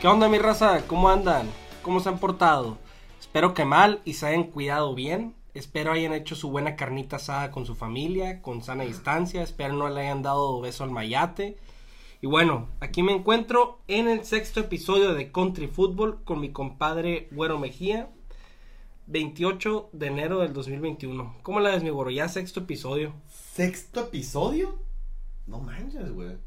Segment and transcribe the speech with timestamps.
[0.00, 0.86] ¿Qué onda mi raza?
[0.86, 1.46] ¿Cómo andan?
[1.82, 2.78] ¿Cómo se han portado?
[3.20, 5.34] Espero que mal y se hayan cuidado bien.
[5.52, 9.42] Espero hayan hecho su buena carnita asada con su familia, con sana distancia.
[9.42, 11.58] Espero no le hayan dado beso al mayate.
[12.22, 17.28] Y bueno, aquí me encuentro en el sexto episodio de Country Football con mi compadre
[17.32, 18.08] Güero Mejía.
[19.06, 21.36] 28 de enero del 2021.
[21.42, 22.08] ¿Cómo la ves, mi güero?
[22.08, 23.12] Ya sexto episodio.
[23.28, 24.78] ¿Sexto episodio?
[25.46, 26.38] No manches, güey.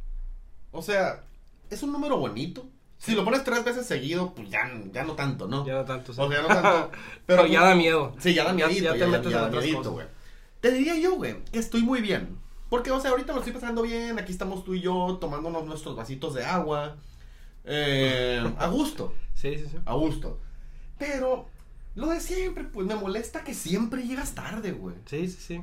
[0.72, 1.23] O sea,
[1.70, 2.66] es un número bonito.
[3.04, 5.66] Si lo pones tres veces seguido, pues ya, ya no tanto, ¿no?
[5.66, 6.14] Ya no tanto.
[6.14, 6.22] sí.
[6.22, 6.92] O sea, ya no tanto.
[7.26, 8.16] Pero ya da miedo.
[8.20, 8.86] Sí, ya da Ya- miedito.
[8.86, 10.08] ya te ya- metes ya en otras miedito, cosas.
[10.62, 12.38] Te diría yo, güey, que estoy muy bien.
[12.70, 14.18] Porque, o sea, ahorita lo estoy pasando bien.
[14.20, 16.95] Aquí estamos tú y yo tomándonos nuestros vasitos de agua.
[17.66, 19.14] Eh, a gusto.
[19.36, 19.78] Sí, sí, sí.
[19.86, 20.40] A gusto.
[20.98, 21.50] Pero,
[21.95, 24.95] lo de siempre, pues me molesta que siempre llegas tarde, güey.
[25.06, 25.62] Sí, sí, sí.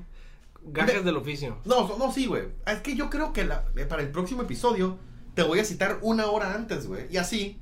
[0.62, 1.56] Gajes del oficio.
[1.64, 2.48] No, no, sí, güey.
[2.66, 4.98] Es que yo creo que la- eh, para el próximo episodio
[5.34, 7.06] te voy a citar una hora antes, güey.
[7.10, 7.58] Y así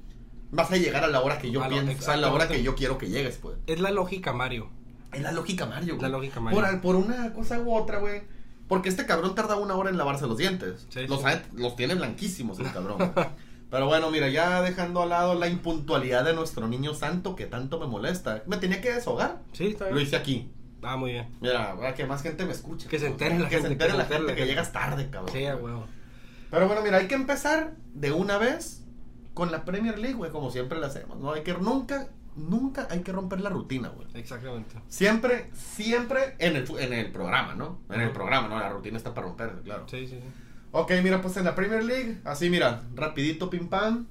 [0.50, 2.74] vas a llegar a la hora que yo A pienso, a la hora que yo
[2.74, 3.56] quiero que llegues, pues.
[3.66, 4.70] Es la lógica, Mario.
[5.12, 6.02] Es la lógica Mario, güey.
[6.02, 6.60] La lógica Mario.
[6.60, 8.22] Por, por una cosa u otra, güey.
[8.68, 10.86] Porque este cabrón tarda una hora en lavarse los dientes.
[10.90, 11.26] Sí, los, sí.
[11.54, 12.98] los tiene blanquísimos el cabrón.
[13.70, 17.78] Pero bueno, mira, ya dejando al lado la impuntualidad de nuestro niño santo que tanto
[17.78, 18.42] me molesta.
[18.46, 19.40] Me tenía que deshogar.
[19.52, 19.96] Sí, está bien.
[19.96, 20.50] Lo hice aquí.
[20.82, 21.28] Ah, muy bien.
[21.40, 22.88] Mira, para que más gente me escuche.
[22.88, 24.40] Que se entere la que gente, se entere que se la entere gente la que
[24.42, 24.52] gente.
[24.52, 25.32] llegas tarde, cabrón.
[25.34, 25.86] Sí, a huevo.
[26.50, 28.84] Pero bueno, mira, hay que empezar de una vez
[29.34, 31.18] con la Premier League, güey, como siempre la hacemos.
[31.18, 34.08] No hay que nunca, nunca hay que romper la rutina, güey.
[34.14, 34.76] Exactamente.
[34.88, 37.78] Siempre, siempre en el, en el programa, ¿no?
[37.90, 38.58] En el programa, ¿no?
[38.58, 39.84] La rutina está para romperse, claro.
[39.88, 40.28] Sí, sí, sí.
[40.72, 44.06] Ok, mira, pues en la Premier League, así mira, rapidito pim pam.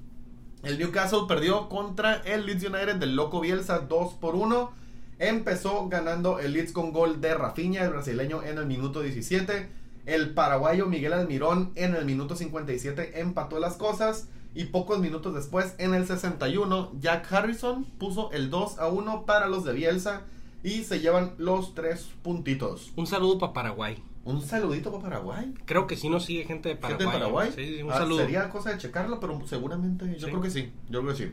[0.63, 4.71] El Newcastle perdió contra el Leeds United del Loco Bielsa 2 por 1.
[5.19, 9.69] Empezó ganando el Leeds con gol de Rafinha, el brasileño, en el minuto 17.
[10.07, 14.29] El paraguayo Miguel Almirón en el minuto 57 empató las cosas.
[14.55, 19.45] Y pocos minutos después, en el 61, Jack Harrison puso el 2 a 1 para
[19.47, 20.21] los de Bielsa.
[20.63, 22.91] Y se llevan los tres puntitos.
[22.95, 24.01] Un saludo para Paraguay.
[24.25, 25.53] Un saludito para Paraguay.
[25.65, 26.97] Creo que sí nos sigue gente de Paraguay.
[26.99, 27.51] ¿Gente de Paraguay?
[27.55, 28.19] Sí, un Ah, saludo.
[28.21, 30.31] Sería cosa de checarlo, pero seguramente yo Sí.
[30.31, 30.71] creo que sí.
[30.89, 31.31] Yo creo que sí.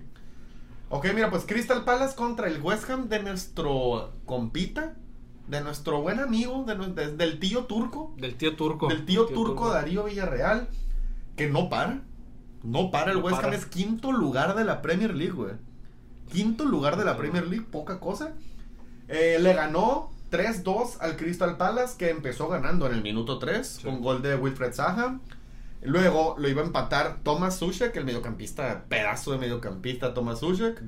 [0.90, 4.96] Ok, mira, pues Crystal Palace contra el West Ham de nuestro compita,
[5.46, 8.88] de nuestro buen amigo, de del tío turco, Del tío turco.
[8.88, 10.68] del tío, turco, Darío Villarreal,
[11.36, 12.00] que no para.
[12.62, 15.52] No para, el No West Ham es quinto lugar de la Premier League, güey.
[16.32, 17.16] Quinto lugar de la.
[17.16, 18.32] Premier League, poca cosa.
[19.08, 23.82] Eh, le ganó 3-2 al Crystal Palace, que empezó ganando en el minuto 3 Sí.
[23.84, 25.20] con gol de Wilfred Zaha.
[25.82, 30.80] Luego lo iba a empatar Thomas Sushek, el mediocampista, pedazo de mediocampista Thomas Sushek.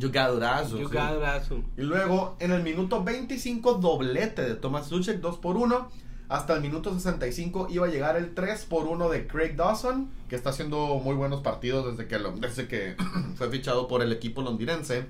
[0.00, 0.76] Jugadorazo.
[0.78, 1.56] Jugadorazo.
[1.56, 1.64] sí.
[1.78, 5.88] Y luego en el minuto 25 doblete de Thomas Suchek 2 por 1.
[6.28, 10.36] Hasta el minuto 65 iba a llegar el 3 por 1 de Craig Dawson, que
[10.36, 12.96] está haciendo muy buenos partidos desde que, lo- desde que
[13.36, 15.06] fue fichado por el equipo londinense.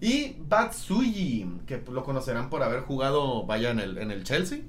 [0.00, 4.60] Y Batsuyi, que lo conocerán por haber jugado, vaya, en el, en el Chelsea.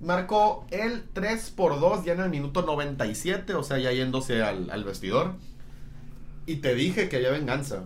[0.00, 4.70] Marcó el 3 por 2 ya en el minuto 97, o sea, ya yéndose al,
[4.70, 5.34] al vestidor.
[6.46, 7.84] Y te dije que había venganza.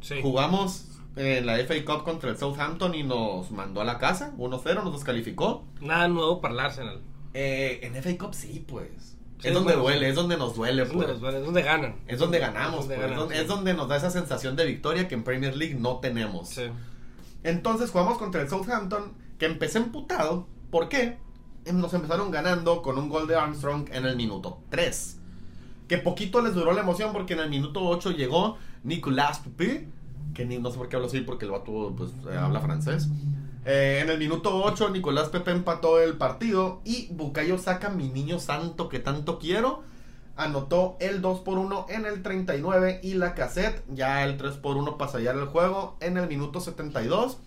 [0.00, 0.20] Sí.
[0.22, 0.86] Jugamos
[1.16, 4.92] en la FA Cup contra el Southampton y nos mandó a la casa, 1-0, nos
[4.92, 5.64] descalificó.
[5.80, 7.00] Nada nuevo para el Arsenal.
[7.34, 9.16] Eh, en FA Cup sí, pues.
[9.40, 10.10] Sí, es donde bueno, duele, sí.
[10.10, 11.14] es donde nos duele, Es donde, pues.
[11.14, 11.96] los duele, es donde ganan.
[12.08, 13.10] Es donde ganamos, Es donde pues.
[13.10, 16.48] es, donde, donde nos da esa sensación de victoria que en Premier League no tenemos.
[16.48, 16.64] Sí.
[17.44, 20.46] Entonces jugamos contra el Southampton, que empecé emputado.
[20.70, 21.18] ¿Por qué?
[21.64, 25.20] Em, Nos empezaron ganando con un gol de Armstrong en el minuto 3.
[25.86, 29.88] Que poquito les duró la emoción porque en el minuto 8 llegó Nicolas Pepe,
[30.34, 33.08] que ni, no sé por qué hablo así porque el vato pues, eh, habla francés.
[33.64, 38.38] Eh, en el minuto 8 Nicolás Pepe empató el partido y Bukayo saca mi niño
[38.38, 39.82] santo que tanto quiero.
[40.36, 44.76] Anotó el 2 por 1 en el 39 y la cassette ya el 3 por
[44.76, 47.38] 1 para sellar el juego en el minuto 72.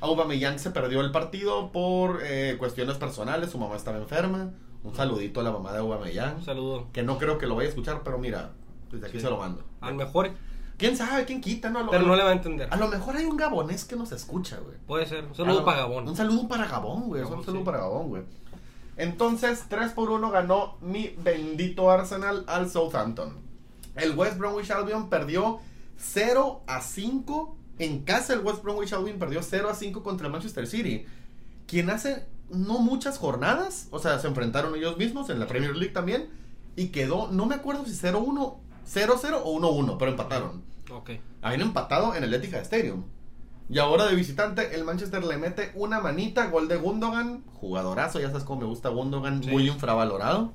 [0.00, 4.50] Aubameyang se perdió el partido por eh, cuestiones personales, su mamá estaba enferma.
[4.82, 6.86] Un saludito a la mamá de Aubameyang, Un saludo.
[6.92, 8.50] que no creo que lo vaya a escuchar, pero mira,
[8.90, 9.24] desde aquí Sí.
[9.24, 9.62] se lo mando.
[9.80, 10.30] Al mejor,
[10.82, 11.24] ¿Quién sabe?
[11.24, 11.70] ¿Quién quita?
[11.70, 12.68] No, lo- pero no le va a entender.
[12.70, 14.76] a lo mejor hay un gabonés que nos escucha, güey.
[14.86, 15.24] Puede ser.
[15.24, 16.08] Un saludo para Gabón.
[16.08, 17.22] Un saludo para Gabón, güey.
[17.22, 17.64] Gabón, Un saludo sí.
[17.66, 18.22] para Gabón, güey.
[18.96, 23.36] Entonces, 3 por 1 ganó mi bendito Arsenal al Southampton.
[23.96, 25.60] El West Bromwich Albion perdió
[25.98, 28.34] 0 a 5 en casa.
[28.34, 31.06] El West Bromwich Albion perdió 0 a 5 contra el Manchester City.
[31.66, 35.94] Quien hace no muchas jornadas, o sea, se enfrentaron ellos mismos en la Premier League
[35.94, 36.28] también.
[36.76, 38.56] Y quedó, no me acuerdo si 0-1,
[38.86, 40.62] 0-0 o 1-1, pero empataron.
[40.90, 41.10] Ok.
[41.40, 43.04] Habían empatado en el Etihad Stadium.
[43.70, 48.28] Y ahora de visitante, el Manchester le mete una manita, gol de Gundogan, jugadorazo, ya
[48.28, 49.50] sabes cómo me gusta Gundogan, Sí.
[49.50, 50.52] muy infravalorado.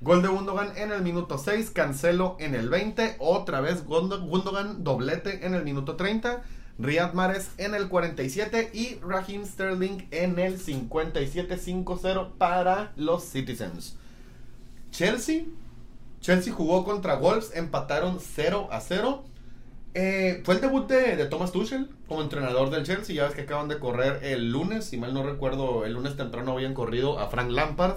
[0.00, 4.82] Gol de Gundogan en el minuto 6, Cancelo en el 20, otra vez Gundo- Gundogan
[4.82, 6.42] doblete en el minuto 30,
[6.78, 13.96] Riyad Mahrez en el 47 y Raheem Sterling en el 57-5-0 para los Citizens.
[14.90, 15.44] Chelsea,
[16.20, 19.24] Chelsea jugó contra Wolves, empataron 0 a 0.
[19.94, 23.16] Eh, fue el debut de, de Thomas Tuchel como entrenador del Chelsea.
[23.16, 26.52] Ya ves que acaban de correr el lunes, si mal no recuerdo, el lunes temprano
[26.52, 27.96] habían corrido a Frank Lampard.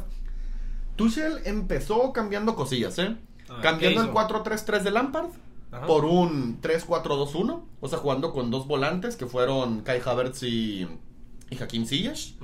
[0.96, 3.16] Tuchel empezó cambiando cosillas, ¿eh?
[3.50, 4.44] Ah, cambiando ¿qué el hizo?
[4.44, 5.28] 4-3-3 de Lampard
[5.72, 5.86] Ajá.
[5.86, 7.64] por un 3-4-2-1.
[7.82, 10.88] O sea, jugando con dos volantes que fueron Kai Havertz y,
[11.50, 12.36] y Hakim Ziyech.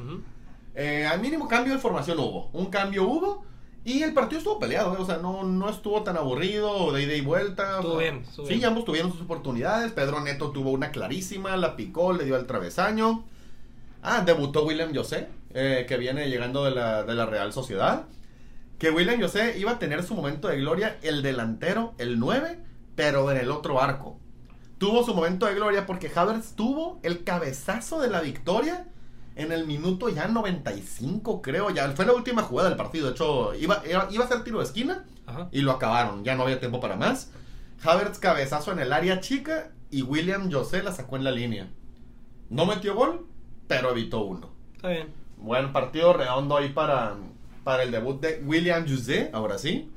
[0.76, 2.50] Eh, al mínimo cambio de formación hubo.
[2.54, 3.46] Un cambio hubo.
[3.86, 4.98] Y el partido estuvo peleado, ¿eh?
[5.00, 7.78] o sea, no, no estuvo tan aburrido, de ida y vuelta.
[7.78, 8.66] Estuvo o sea, bien, estuvo sí, bien.
[8.66, 9.92] ambos tuvieron sus oportunidades.
[9.94, 13.26] Pedro Neto tuvo una clarísima, la picó, le dio al travesaño.
[14.02, 18.06] Ah, debutó William José, eh, que viene llegando de la, de la Real Sociedad.
[18.78, 22.60] Que William José iba a tener su momento de gloria, el delantero, el 9,
[22.96, 24.20] pero en el otro arco.
[24.78, 28.88] Tuvo su momento de gloria porque Havertz tuvo el cabezazo de la victoria
[29.36, 31.70] en el minuto ya 95, creo.
[31.70, 33.08] Ya fue la última jugada del partido.
[33.08, 35.50] De hecho, iba, iba, a ser tiro de esquina Ajá.
[35.52, 36.24] y lo acabaron.
[36.24, 37.32] Ya no había tiempo para más.
[37.84, 41.70] Havertz cabezazo en el área chica y William José la sacó en la línea.
[42.50, 43.28] No metió gol,
[43.68, 44.52] pero evitó uno.
[44.76, 45.14] Está bien.
[45.38, 47.16] Buen partido redondo ahí para,
[47.64, 49.90] para el debut de William José, ahora sí.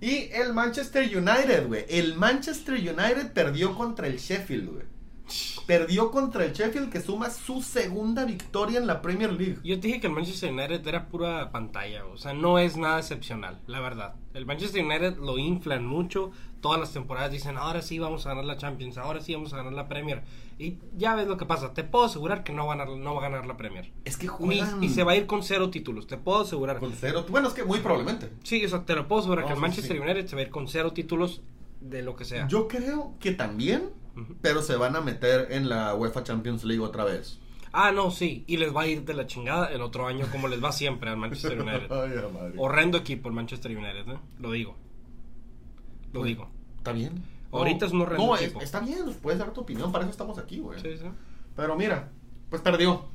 [0.00, 1.84] Y el Manchester United, güey.
[1.88, 4.97] El Manchester United perdió contra el Sheffield, güey.
[5.66, 9.58] Perdió contra el Sheffield que suma su segunda victoria en la Premier League.
[9.64, 12.98] Yo te dije que el Manchester United era pura pantalla, o sea, no es nada
[12.98, 14.14] excepcional, la verdad.
[14.34, 16.30] El Manchester United lo inflan mucho,
[16.60, 19.58] todas las temporadas dicen, ahora sí vamos a ganar la Champions, ahora sí vamos a
[19.58, 20.22] ganar la Premier.
[20.58, 23.14] Y ya ves lo que pasa, te puedo asegurar que no va a ganar, no
[23.14, 23.92] va a ganar la Premier.
[24.04, 26.78] Es que Ni- juegan y se va a ir con cero títulos, te puedo asegurar.
[26.78, 27.26] con cero.
[27.28, 28.30] Bueno, es que muy probablemente.
[28.42, 30.02] Sí, o sea, te lo puedo asegurar No, que el Manchester sí.
[30.02, 31.42] United se va a ir con cero títulos
[31.80, 32.48] de lo que sea.
[32.48, 33.90] Yo creo que también,
[34.40, 37.38] Pero se van a meter en la UEFA Champions League otra vez.
[37.72, 40.48] Ah, no, sí, y les va a ir de la chingada el otro año como
[40.48, 41.90] les va siempre al Manchester United.
[41.92, 42.54] Ay, madre.
[42.56, 44.18] Horrendo equipo el Manchester United, ¿eh?
[44.40, 44.74] Lo digo.
[46.12, 46.48] Lo Pues, digo.
[46.78, 47.22] Está bien.
[47.52, 48.60] Ahorita es un horrendo No, es- equipo.
[48.60, 50.80] está bien, puedes dar tu opinión, para eso estamos aquí, güey.
[50.80, 51.04] Sí, sí.
[51.56, 52.10] Pero mira,
[52.50, 53.06] pues perdió.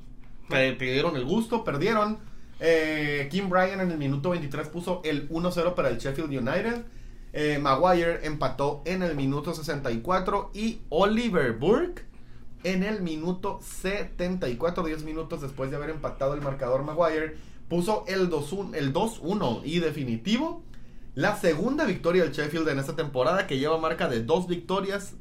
[0.49, 2.19] Te, te dieron el gusto, perdieron.
[2.59, 6.85] Eh, Kim Bryan en el minuto 23 puso el 1-0 para el Sheffield United.
[7.33, 12.03] Eh, Maguire empató en el minuto 64 y Oliver Burke
[12.63, 17.35] en el minuto 74, 10 minutos después de haber empatado el marcador Maguire,
[17.67, 20.63] puso el 2-1 el 2-1 y definitivo.
[21.15, 25.13] La segunda victoria del Sheffield en esta temporada que lleva marca de dos victorias,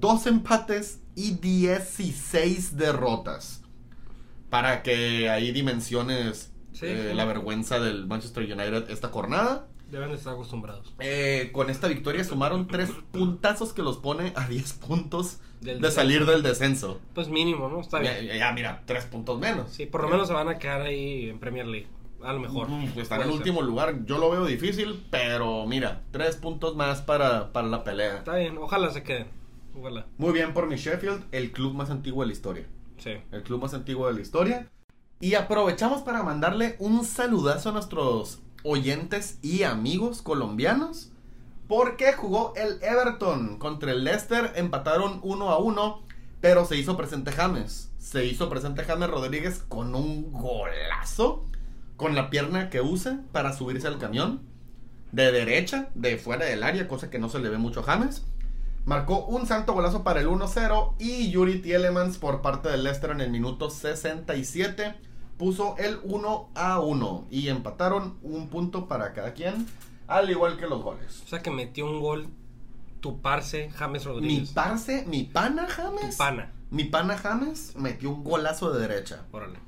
[0.00, 3.62] dos empates y 16 derrotas.
[4.50, 7.16] Para que ahí dimensiones Sí, eh, sí.
[7.16, 9.66] la vergüenza del Manchester United esta jornada.
[9.90, 10.94] Deben de estar acostumbrados.
[10.98, 15.90] Eh, con esta victoria sumaron tres puntazos que los pone a 10 puntos Del de
[15.90, 17.00] salir del descenso.
[17.14, 17.80] Pues mínimo, ¿no?
[17.80, 18.26] Está bien.
[18.26, 19.70] ya, ya, mira, tres puntos menos.
[19.70, 21.86] Sí, por lo menos se van a quedar ahí en Premier League.
[22.22, 22.68] A lo mejor.
[22.68, 24.04] Mm, Están en Puede último lugar.
[24.04, 28.18] Yo lo veo difícil, pero mira, tres puntos más para, para la pelea.
[28.18, 29.28] Está bien, ojalá se queden.
[29.78, 30.06] Ojalá.
[30.18, 32.66] Muy bien por mi Sheffield, el club más antiguo de la historia.
[32.98, 33.12] Sí.
[33.30, 34.68] el club más antiguo de la historia.
[35.20, 41.10] Y aprovechamos para mandarle un saludazo a nuestros oyentes y amigos colombianos.
[41.66, 46.02] Porque jugó el Everton contra el Leicester, empataron 1 a 1,
[46.40, 47.90] pero se hizo presente James.
[47.98, 51.44] Se hizo presente James Rodríguez con un golazo,
[51.96, 54.40] con la pierna que usa para subirse al camión,
[55.12, 58.24] de derecha, de fuera del área, cosa que no se le ve mucho a James.
[58.86, 63.20] Marcó un santo golazo para el 1-0 y Yuri Tielemans por parte del Leicester en
[63.20, 65.07] el minuto 67
[65.38, 69.66] puso el 1 a 1 y empataron un punto para cada quien,
[70.06, 71.22] al igual que los goles.
[71.24, 72.28] O sea que metió un gol
[73.00, 74.50] tu parce James Mi Rodríguez.
[74.50, 76.52] parce, mi pana James, Tu pana.
[76.70, 79.58] mi pana James metió un golazo de derecha Órale.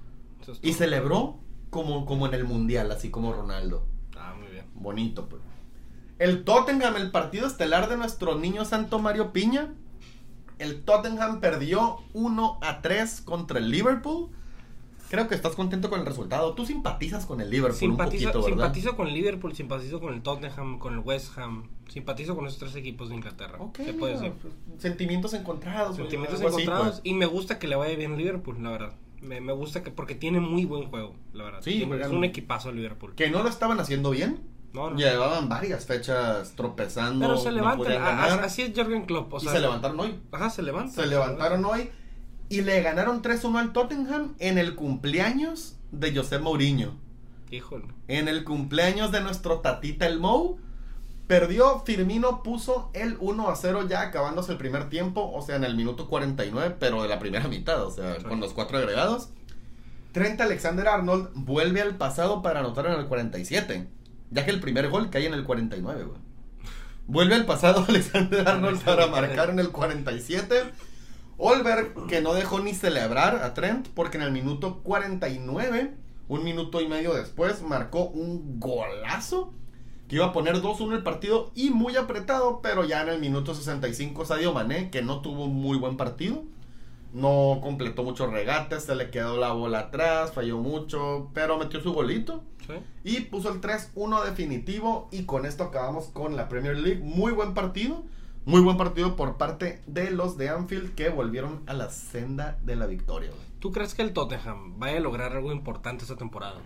[0.47, 1.39] Es y celebró
[1.71, 3.87] como, como en el mundial, así como Ronaldo.
[4.17, 4.65] Ah, muy bien.
[4.75, 5.41] Bonito, pues.
[6.19, 9.73] El Tottenham, el partido estelar de nuestro niño santo Mario Piña.
[10.59, 14.31] El Tottenham perdió 1 a 3 contra el Liverpool.
[15.11, 16.55] Creo que estás contento con el resultado.
[16.55, 18.65] Tú simpatizas con el Liverpool Simpatizo, un poquito, ¿verdad?
[18.67, 22.61] simpatizo con el Liverpool, simpatizo con el Tottenham, con el West Ham, simpatizo con esos
[22.61, 23.57] tres equipos de Inglaterra.
[23.59, 24.33] Ok, ¿Qué puede mira, ser?
[24.35, 25.97] pues, sentimientos encontrados.
[25.97, 27.01] Sentimientos así, encontrados pues.
[27.03, 28.93] y me gusta que le vaya bien Liverpool, la verdad.
[29.21, 31.59] Me, me gusta que porque tiene muy buen juego, la verdad.
[31.61, 33.15] Sí, Tiene- es un equipazo el Liverpool.
[33.17, 34.41] Que no lo estaban haciendo bien.
[34.73, 34.97] No, no.
[34.97, 37.27] Llevaban varias fechas tropezando.
[37.27, 38.01] Pero se levantan,
[38.45, 40.21] así es Jürgen Klopp, o y sea, se levantaron hoy.
[40.31, 40.95] Ajá, se levantan.
[40.95, 41.91] Se levantaron hoy
[42.51, 46.95] y le ganaron 3-1 al Tottenham en el cumpleaños de José Mourinho.
[47.51, 47.87] Híjole.
[48.09, 50.59] En el cumpleaños de nuestro tatita el Mou.
[51.27, 55.63] Perdió, Firmino puso el 1 a 0 ya acabándose el primer tiempo, o sea, en
[55.65, 58.25] el minuto 49, pero de la primera mitad, o sea, Sí.
[58.25, 59.29] con los cuatro agregados.
[60.11, 63.87] Trent Alexander Arnold vuelve al pasado para anotar en el 47,
[64.33, 66.19] ya que el primer gol cae en el 49, güey.
[67.07, 70.65] Vuelve al pasado Alexander Arnold para marcar en el 47.
[71.43, 75.95] Olberg, que no dejó ni celebrar a Trent, porque en el minuto 49,
[76.29, 79.53] un minuto y medio después, marcó un golazo
[80.07, 83.55] que iba a poner 2-1 el partido y muy apretado, pero ya en el minuto
[83.55, 86.43] 65 Sadio Mané, que no tuvo un muy buen partido,
[87.13, 91.93] no completó muchos regates, se le quedó la bola atrás, falló mucho, pero metió su
[91.93, 92.75] golito Sí.
[93.03, 97.01] y puso el 3-1 definitivo y con esto acabamos con la Premier League.
[97.03, 98.05] Muy buen partido,
[98.45, 102.77] muy buen partido por parte de los de Anfield que volvieron a la senda de
[102.77, 103.31] la victoria.
[103.31, 103.43] güey.
[103.61, 106.57] ¿Tú crees que el Tottenham vaya a lograr algo importante esta temporada?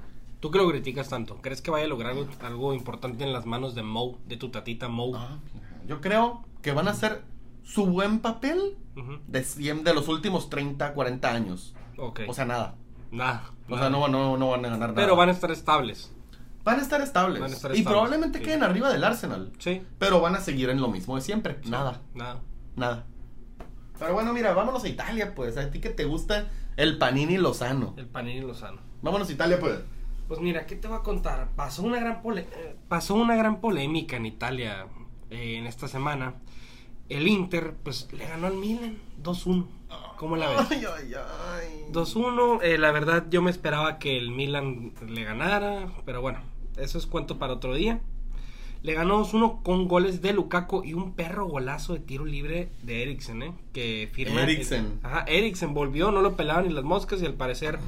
[0.40, 3.46] Tú que lo criticas tanto, ¿crees que vaya a lograr algo, algo importante en las
[3.46, 5.12] manos de Mo, de tu tatita Mo?
[5.16, 5.38] Ah,
[5.86, 7.22] Yo creo que van a hacer
[7.64, 9.18] su buen papel Ujú.
[9.26, 11.74] de, siem- de los últimos 30, 40 años.
[11.98, 12.20] Ok.
[12.28, 12.76] O sea, nada.
[13.10, 13.50] nada.
[13.68, 13.82] O nada.
[13.82, 14.94] sea, no, no, no van a ganar nada.
[14.94, 16.13] Pero van a estar estables.
[16.64, 17.40] Van a estar estables.
[17.40, 18.44] Van a estar y estables, probablemente sí.
[18.44, 19.52] queden arriba del Arsenal.
[19.58, 19.82] Sí.
[19.98, 21.58] Pero van a seguir en lo mismo de siempre.
[21.66, 22.00] Nada.
[22.14, 22.40] Nada.
[22.76, 23.06] Nada.
[23.98, 25.56] Pero bueno, mira, vámonos a Italia, pues.
[25.56, 27.94] A ti que te gusta el Panini Lozano.
[27.96, 28.80] El Panini Lozano.
[29.02, 29.78] Vámonos a Italia, pues.
[30.26, 31.50] Pues mira, ¿qué te voy a contar?
[31.54, 34.86] Pasó una gran, pole- eh, pasó una gran polémica en Italia
[35.30, 36.34] eh, en esta semana.
[37.10, 39.66] El Inter, pues, le ganó al Milan 2-1.
[40.16, 40.66] ¿Cómo la ves?
[40.70, 41.84] Ay, ay, ay.
[41.92, 46.38] 2-1, eh, la verdad yo me esperaba que el Milan le ganara, pero bueno,
[46.76, 48.00] eso es cuento para otro día.
[48.82, 53.02] Le ganó 2-1 con goles de Lukaku y un perro golazo de tiro libre de
[53.02, 53.52] Eriksen, ¿eh?
[53.72, 54.42] Que firma.
[54.42, 55.00] Eriksen.
[55.02, 57.78] Ajá, Eriksen volvió, no lo pelaban ni las moscas y al parecer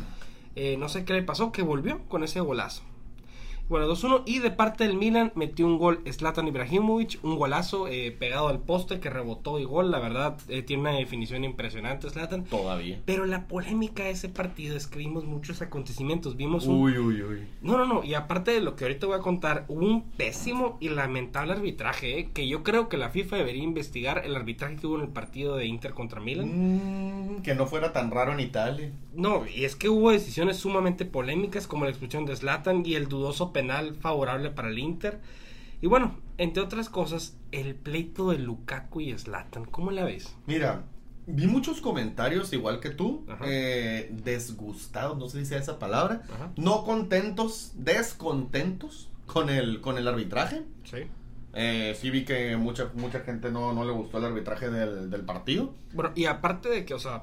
[0.57, 2.83] eh, no sé qué le pasó, que volvió con ese golazo.
[3.68, 8.14] Bueno, 2-1 y de parte del Milan metió un gol Zlatan Ibrahimovic, un golazo eh,
[8.16, 12.44] pegado al poste que rebotó y gol, la verdad eh, tiene una definición impresionante Zlatan.
[12.44, 13.00] Todavía.
[13.04, 16.37] Pero la polémica de ese partido es que vimos muchos acontecimientos.
[16.37, 16.80] Vimos un.
[16.80, 17.49] Uy, uy, uy.
[17.61, 18.04] No, no, no.
[18.04, 22.18] Y aparte de lo que ahorita voy a contar, hubo un pésimo y lamentable arbitraje.
[22.18, 22.30] ¿eh?
[22.32, 25.56] Que yo creo que la FIFA debería investigar el arbitraje que hubo en el partido
[25.56, 27.38] de Inter contra Milan.
[27.38, 28.92] Mm, que no fuera tan raro en Italia.
[29.14, 33.08] No, y es que hubo decisiones sumamente polémicas, como la expulsión de Zlatan y el
[33.08, 35.19] dudoso penal favorable para el Inter.
[35.81, 39.65] Y bueno, entre otras cosas, el pleito de Lukaku y Zlatan.
[39.65, 40.37] ¿Cómo la ves?
[40.47, 40.85] Mira,
[41.27, 46.51] vi muchos comentarios, igual que tú, eh, desgustados, no sé si sea esa palabra, Ajá.
[46.57, 50.63] no contentos, descontentos con el, con el arbitraje.
[50.85, 50.99] Sí.
[51.55, 55.23] Eh, sí vi que mucha, mucha gente no, no le gustó el arbitraje del, del
[55.23, 55.73] partido.
[55.95, 57.23] Bueno, y aparte de que, o sea,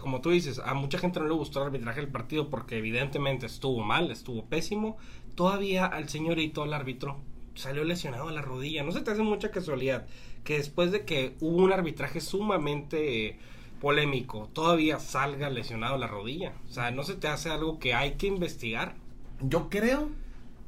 [0.00, 3.46] como tú dices, a mucha gente no le gustó el arbitraje del partido porque evidentemente
[3.46, 4.96] estuvo mal, estuvo pésimo.
[5.34, 7.18] Todavía al señorito, el árbitro,
[7.54, 8.82] salió lesionado a la rodilla.
[8.82, 10.06] No se te hace mucha casualidad
[10.44, 13.38] que después de que hubo un arbitraje sumamente
[13.80, 16.52] polémico, todavía salga lesionado a la rodilla.
[16.68, 18.94] O sea, no se te hace algo que hay que investigar.
[19.40, 20.08] Yo creo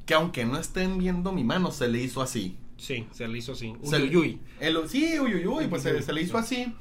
[0.05, 2.57] que aunque no estén viendo mi mano, se le hizo así.
[2.77, 3.73] Sí, se le hizo así.
[3.83, 4.39] Se- Uyuyuy.
[4.59, 6.73] el- sí, uy, uy, uy, pues se, se le hizo así.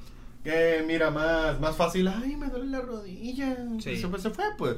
[0.45, 2.07] Que mira, más, más fácil.
[2.09, 3.57] Ay, me duele la rodilla.
[3.81, 3.97] Sí.
[3.97, 4.77] Se, fue, se fue, pues.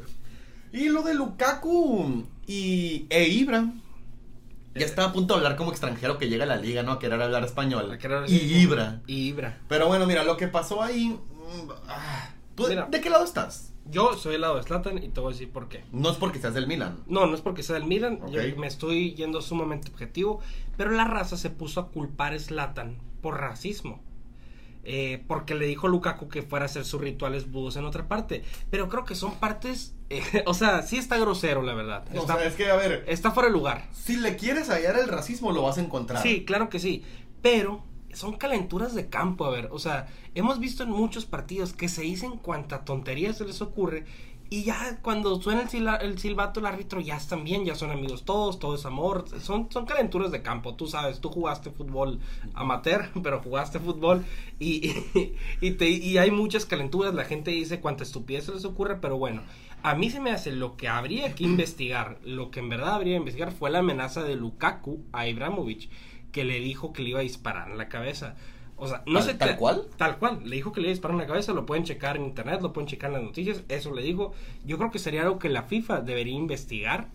[0.72, 3.72] Y lo de Lukaku y e Ibra.
[4.74, 4.84] Ya Eh.
[4.84, 6.92] estaba a punto de hablar como extranjero que llega a la liga, ¿no?
[6.92, 7.90] A querer hablar español.
[7.90, 9.00] A querer y Ibra.
[9.06, 9.58] Y Ibra.
[9.68, 11.08] Pero bueno, mira, lo que pasó ahí.
[11.08, 12.86] mm, ah, ¿tú Mira.
[12.90, 13.72] ¿De qué lado estás?
[13.88, 15.84] Yo soy el lado de Slatan y te voy a decir por qué.
[15.92, 16.98] No es porque seas del Milan.
[17.06, 20.40] No, no es porque sea del Milan, yo me estoy yendo sumamente objetivo,
[20.76, 24.00] pero la raza se puso a culpar a Zlatan por racismo.
[24.88, 28.44] Eh, porque le dijo Lukaku que fuera a hacer sus rituales budos en otra parte.
[28.70, 29.94] Pero creo que son partes.
[30.10, 32.04] eh, o sea, sí está grosero, la verdad.
[32.14, 33.88] O Está, sea, es que, a ver, está fuera de lugar.
[33.92, 36.22] si le quieres hallar el racismo, lo vas a encontrar.
[36.22, 37.02] Sí, claro que sí.
[37.42, 39.68] Pero son calenturas de campo, a ver.
[39.72, 44.04] O sea, hemos visto en muchos partidos que se dicen cuanta tontería se les ocurre
[44.48, 47.90] Y ya cuando suena el, sila- el silbato, el árbitro ya están bien, ya son
[47.90, 52.20] amigos todos, todo es amor, son, son calenturas de campo, tú sabes, tú jugaste fútbol
[52.54, 54.24] amateur, pero jugaste fútbol
[54.60, 54.92] y,
[55.60, 59.18] y, te- y hay muchas calenturas, la gente dice cuánta estupidez se les ocurre, pero
[59.18, 59.42] bueno,
[59.82, 63.14] a mí se me hace lo que habría que investigar, lo que en verdad habría
[63.14, 65.90] que investigar fue la amenaza de Lukaku a Ibrahimovic,
[66.30, 68.36] que le dijo que le iba a disparar en la cabeza.
[68.78, 69.82] O sea, no ¿Tal- sé tal cual?
[69.96, 72.16] Tal cual, le dijo que le iba a disparar en la cabeza, lo pueden checar
[72.16, 74.34] en internet, lo pueden checar en las noticias, eso le dijo.
[74.66, 77.08] Yo creo que sería algo que la FIFA debería investigar,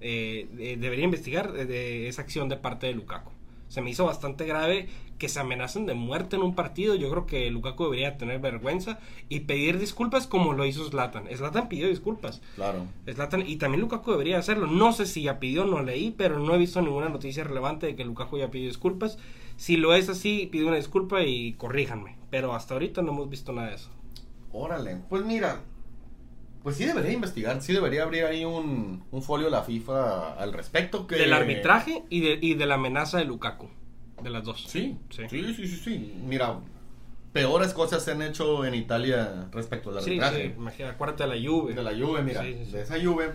[0.00, 3.30] eh, eh, debería investigar de, de esa acción de parte de Lukaku.
[3.68, 6.94] Se me hizo bastante grave que se amenacen de muerte en un partido.
[6.94, 11.24] Yo creo que Lukaku debería tener vergüenza y pedir disculpas como lo hizo Zlatan.
[11.34, 12.42] Zlatan pidió disculpas.
[12.54, 12.84] Claro.
[13.12, 14.68] Zlatan, y también Lukaku debería hacerlo.
[14.68, 17.96] No sé si ya pidió, no leí, pero no he visto ninguna noticia relevante de
[17.96, 19.18] que Lukaku ya pidió disculpas.
[19.56, 22.16] Si lo es así, pido una disculpa y corríjanme.
[22.30, 23.90] Pero hasta ahorita no hemos visto nada de eso.
[24.52, 25.60] Órale, pues mira,
[26.62, 31.06] pues sí debería investigar, sí debería abrir ahí un, un folio la FIFA al respecto.
[31.06, 31.16] Que...
[31.16, 33.68] Del arbitraje y de, y de la amenaza de Lukaku.
[34.22, 34.64] De las dos.
[34.68, 35.22] Sí, Sí.
[35.28, 36.14] sí, sí, sí, sí.
[36.26, 36.58] Mira,
[37.32, 40.46] peores cosas se han hecho en Italia respecto al Sí, arbitraje.
[40.48, 41.74] sí, imagina, acuérdate de la Juve.
[41.74, 42.72] De la Juve, mira, Sí, sí, sí.
[42.72, 43.32] de esa Juve.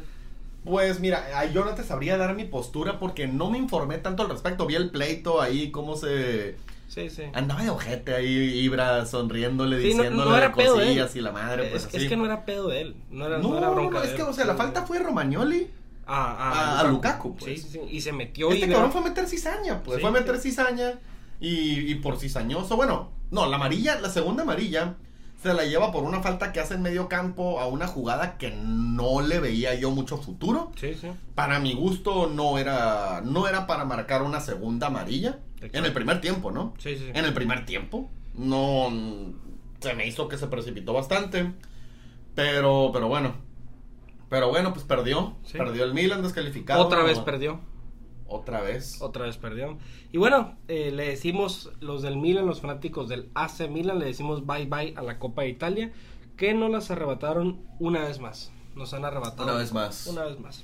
[0.64, 4.30] Pues mira, yo no te sabría dar mi postura porque no me informé tanto al
[4.30, 4.66] respecto.
[4.68, 6.56] Vi el pleito ahí, cómo se...
[6.88, 7.24] Sí, sí.
[7.34, 8.28] Andaba de ojete ahí,
[8.60, 10.88] Ibra, sonriéndole, Sí, no- diciéndole no era de pedo de él.
[10.90, 11.98] cosillas y la madre, pues es, así.
[12.04, 12.96] es que no era pedo de él.
[13.10, 14.18] No era, No, no era bronca no, de es él.
[14.18, 15.70] que, o sea, la falta fue Romagnoli.
[16.06, 16.26] a,
[16.76, 17.62] a- a Lukaku, pues.
[17.62, 17.80] Sí, sí.
[17.90, 20.02] Y se metió Este cabrón fue a meter cizaña, pues.
[20.02, 21.00] Fue a meter cizaña
[21.40, 22.76] y, y por cizañoso.
[22.76, 24.96] Bueno, no, la amarilla, la segunda amarilla
[25.42, 28.52] se la lleva por una falta que hace en medio campo a una jugada que
[28.52, 30.72] no le veía yo mucho futuro.
[30.76, 31.08] Sí, sí.
[31.34, 35.40] Para mi gusto no era, no era para marcar una segunda amarilla.
[35.56, 35.78] Exacto.
[35.78, 36.74] En el primer tiempo, ¿no?
[36.78, 37.10] Sí, sí.
[37.14, 38.10] En el primer tiempo.
[38.36, 38.90] No,
[39.80, 41.52] se me hizo que se precipitó bastante.
[42.36, 43.34] Pero, pero bueno.
[44.30, 45.36] Pero bueno, pues perdió.
[45.44, 45.58] Sí.
[45.58, 46.86] Perdió el Milan descalificado.
[46.86, 47.60] Otra vez perdió.
[48.32, 49.02] Otra vez.
[49.02, 49.78] Otra vez perdió.
[50.12, 54.46] Y bueno, eh, le decimos los del Milan, los fanáticos del AC Milan, le decimos
[54.46, 55.92] bye bye a la Copa de Italia,
[56.38, 58.52] que nos las arrebataron una vez más.
[58.76, 59.44] Nos han arrebatado.
[59.44, 60.08] Una vez más.
[60.08, 60.64] Una vez más.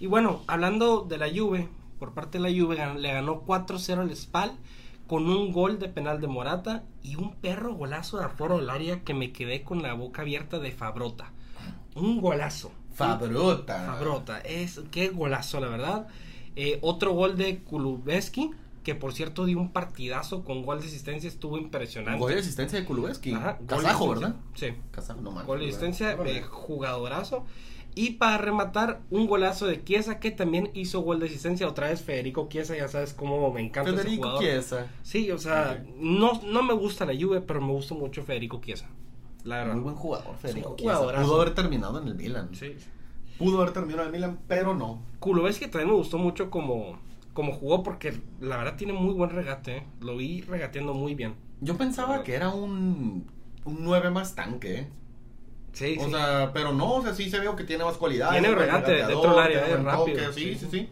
[0.00, 4.16] Y bueno, hablando de la Juve, por parte de la Juve le ganó 4-0 al
[4.16, 4.56] Spal
[5.06, 9.00] con un gol de penal de Morata y un perro golazo de aforo del área
[9.04, 11.32] que me quedé con la boca abierta de Fabrota.
[11.94, 12.70] Un golazo.
[12.92, 13.86] Fabrota.
[13.86, 16.08] Fabrota, es qué golazo, la verdad.
[16.56, 18.50] Eh, otro gol de Kulubeski,
[18.82, 22.18] que por cierto dio un partidazo con gol de asistencia, estuvo impresionante.
[22.18, 23.32] Gol de asistencia de Kulubeski.
[23.32, 24.08] Ajá, Kazajo.
[24.08, 24.36] ¿verdad?
[24.54, 24.68] Sí.
[24.90, 25.46] Kazajo, no mames.
[25.46, 27.44] Gol de asistencia, eh, jugadorazo.
[27.94, 31.66] Y para rematar, un golazo de Chiesa que también hizo gol de asistencia.
[31.66, 34.44] Otra vez Federico Chiesa, ya sabes cómo me encanta ese Federico jugador.
[34.44, 34.86] Chiesa.
[35.02, 38.88] Sí, o sea, no, no me gusta la Juve, pero me gusta mucho Federico Chiesa.
[39.42, 39.74] La verdad.
[39.74, 41.00] Muy buen jugador, Federico Chiesa.
[41.00, 42.50] Pudo haber terminado en el Milan.
[42.52, 42.76] Sí.
[43.38, 45.00] Pudo haber terminado en Milan, pero no.
[45.20, 46.98] Kuloveski también me gustó mucho como,
[47.32, 49.78] como jugó porque la verdad tiene muy buen regate.
[49.78, 49.82] ¿eh?
[50.00, 51.34] Lo vi regateando muy bien.
[51.60, 53.26] Yo pensaba que era un,
[53.64, 54.88] un 9 más tanque, ¿eh?
[55.72, 56.10] Sí, O sí.
[56.10, 58.40] sea, pero no, o sea, sí se veo que tiene más cualidades.
[58.40, 60.66] Tiene regate dentro del área, eh, rápido, toque, sí, sí, sí.
[60.70, 60.88] sí.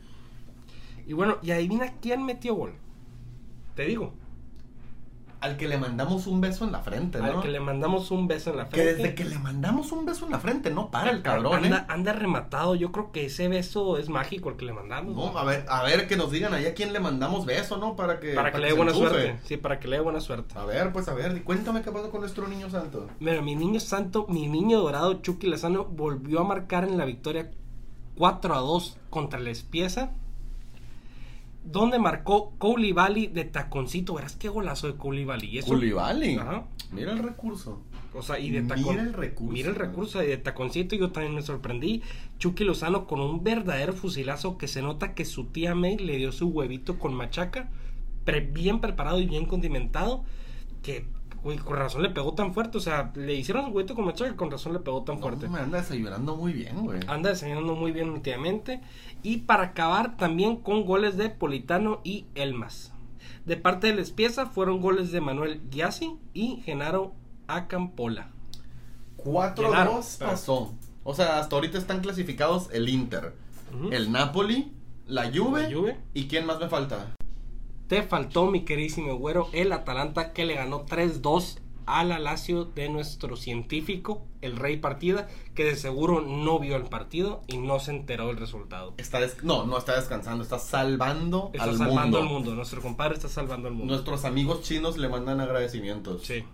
[1.08, 2.74] Y bueno, y adivina quién metió gol.
[3.74, 4.12] Te digo,
[5.40, 7.24] Al que le mandamos un beso en la frente, ¿no?
[7.24, 8.94] al que le mandamos un beso en la Que frente.
[8.94, 11.84] desde que le mandamos un beso en la frente, no para el cabrón, anda, ¿eh?
[11.88, 12.74] anda rematado.
[12.74, 15.14] Yo creo que ese beso es mágico el que le mandamos.
[15.14, 15.38] No, ¿no?
[15.38, 17.96] a ver, a ver que nos digan ahí a quién le mandamos beso, ¿no?
[17.96, 19.10] Para que, para que le dé buena enchufe.
[19.10, 19.38] suerte.
[19.44, 20.58] Sí, para que le dé buena suerte.
[20.58, 23.06] A ver, pues a ver, cuéntame qué pasó con nuestro niño santo.
[23.20, 27.50] Mira, mi niño santo, mi niño dorado, Chucky Lozano, volvió a marcar en la victoria
[28.16, 30.12] 4 a 2 contra la Espieza.
[31.66, 34.14] Donde marcó Koulibaly de taconcito.
[34.14, 35.46] Verás qué golazo de Koulibaly.
[35.48, 36.36] Y eso- Koulibaly.
[36.36, 36.64] Ajá.
[36.92, 37.82] Mira el recurso.
[38.14, 39.52] O sea, y de tacon- Mira el recurso.
[39.52, 42.02] Mira el recurso y de taconcito yo también me sorprendí.
[42.38, 46.32] Chucky Lozano con un verdadero fusilazo que se nota que su tía May le dio
[46.32, 47.68] su huevito con machaca,
[48.24, 50.24] pre- bien preparado y bien condimentado,
[50.82, 51.04] que
[51.42, 52.78] güey, con razón le pegó tan fuerte.
[52.78, 55.48] O sea, le hicieron su huevito con machaca, con razón le pegó tan fuerte.
[55.48, 57.00] Me anda desayunando muy bien, güey.
[57.06, 58.80] Anda desayunando muy bien últimamente.
[59.22, 62.92] Y para acabar también con goles de Politano y Elmas.
[63.44, 67.12] De parte del Espieza fueron goles de Manuel Giassi y Genaro
[67.46, 68.30] Acampola.
[69.18, 70.74] 4-2 Llenaron, pero- pasó.
[71.04, 73.32] O sea, hasta ahorita están clasificados el Inter,
[73.92, 74.72] el Napoli,
[75.06, 75.96] la Juve, La Juve.
[76.14, 77.14] ¿Y quién más me falta?
[77.88, 82.88] Te faltó, mi queridísimo güero, el Atalanta que le ganó 3-2 a la Lazio de
[82.88, 87.92] nuestro científico, el Rey Partida, que de seguro no vio el partido y no se
[87.92, 88.94] enteró del resultado.
[88.96, 92.18] Está no, no está descansando, está salvando Está al salvando mundo.
[92.18, 93.94] al mundo, nuestro compadre está salvando al mundo.
[93.94, 96.24] Nuestros amigos chinos le mandan agradecimientos.
[96.24, 96.44] Sí.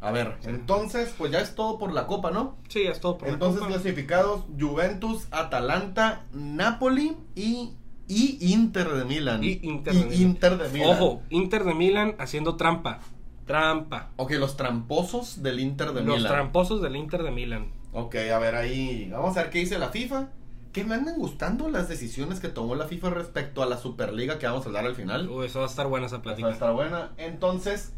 [0.00, 2.56] A ver, entonces, pues ya es todo por la Copa, ¿no?
[2.68, 3.72] Sí, es todo por la Entonces Copa.
[3.72, 7.72] clasificados Juventus, Atalanta, Napoli y,
[8.08, 9.44] y Inter de Milán.
[9.44, 10.16] Y Inter Y de.
[10.16, 10.90] Inter de Milán.
[11.02, 13.00] Ojo, Inter de Milán haciendo trampa.
[13.46, 14.10] Trampa.
[14.16, 16.32] Ok, los tramposos del Inter de Los Milán.
[16.32, 17.72] tramposos del Inter de Milán.
[17.92, 19.08] Ok, a ver ahí.
[19.10, 20.28] Vamos a ver qué dice la FIFA.
[20.72, 24.46] Que me andan gustando las decisiones que tomó la FIFA respecto a la Superliga que
[24.46, 25.28] vamos a hablar al final.
[25.28, 26.50] Uy, eso va a estar buena esa Esa va a plática.
[26.50, 27.12] estar buena.
[27.16, 27.94] Entonces,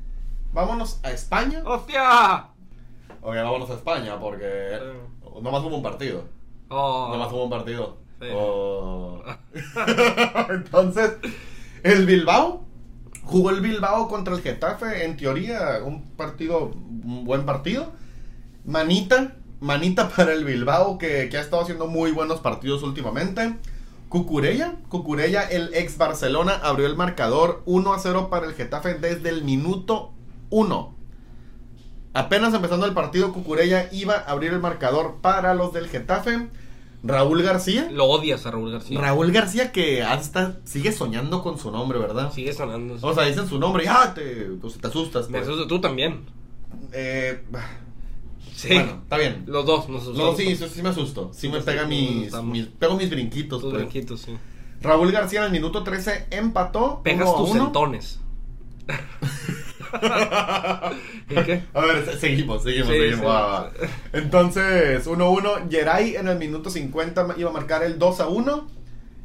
[0.53, 1.63] vámonos a España.
[1.67, 2.45] ¡Hostia!
[3.23, 4.79] Ok, vámonos a España porque
[5.43, 6.25] nomás hubo un partido.
[6.69, 7.09] Oh.
[7.13, 7.99] Nomás hubo un partido.
[8.21, 8.27] Sí.
[8.35, 9.23] Oh.
[10.51, 11.13] Entonces,
[11.83, 12.65] el Bilbao
[13.23, 15.05] jugó el Bilbao contra el Getafe.
[15.05, 17.93] En teoría, un partido, un buen partido.
[18.67, 23.57] Manita, manita para el Bilbao que, que ha estado haciendo muy buenos partidos últimamente.
[24.11, 29.29] Cucurella, Cucurella, el ex Barcelona, abrió el marcador 1 a 0 para el Getafe desde
[29.29, 30.13] el minuto
[30.51, 30.95] 1.
[32.13, 36.49] Apenas empezando el partido, Cucurella iba a abrir el marcador para los del Getafe.
[37.03, 37.89] Raúl García.
[37.93, 39.01] Lo odias a Raúl García.
[39.01, 42.33] Raúl García que hasta sigue soñando con su nombre, ¿verdad?
[42.33, 42.97] Sigue sonando.
[43.01, 44.23] O sea, dicen su nombre y ah, te,
[44.61, 45.31] pues, te asustas.
[45.31, 46.21] Me asusta, tú también.
[46.93, 47.43] Eh,
[48.55, 48.69] Sí.
[48.75, 49.45] Bueno, está bien.
[49.47, 50.37] Los dos nos No, asustamos.
[50.37, 51.31] sí, sí, sí me asusto.
[51.33, 53.63] Sí me pega mis, mis- Pego mis brinquitos.
[53.63, 54.37] Tus brinquitos, sí.
[54.83, 57.01] Raúl García en el minuto 13 empató.
[57.03, 58.21] Pegas uno tus centones.
[61.29, 61.63] ¿Y qué?
[61.75, 63.21] A ver, se- seguimos, seguimos, Sí, seguimos.
[63.21, 63.25] sí.
[63.27, 63.71] va, va.
[64.13, 65.69] Entonces, 1-1.
[65.71, 68.69] Geray en el minuto 50 iba a marcar el 2-1.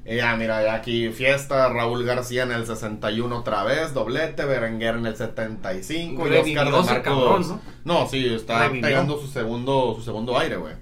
[0.08, 1.68] Y ya, mira, ya aquí fiesta.
[1.70, 3.94] Raúl García en el 61 otra vez.
[3.94, 4.46] Doblete.
[4.46, 6.28] Berenguer en el 75.
[6.28, 7.02] Y Oscar de Marcos.
[7.04, 8.08] cabrón, ¿no?
[8.08, 8.82] sí, está Revivió.
[8.88, 10.74] pegando su segundo, su segundo aire, güey.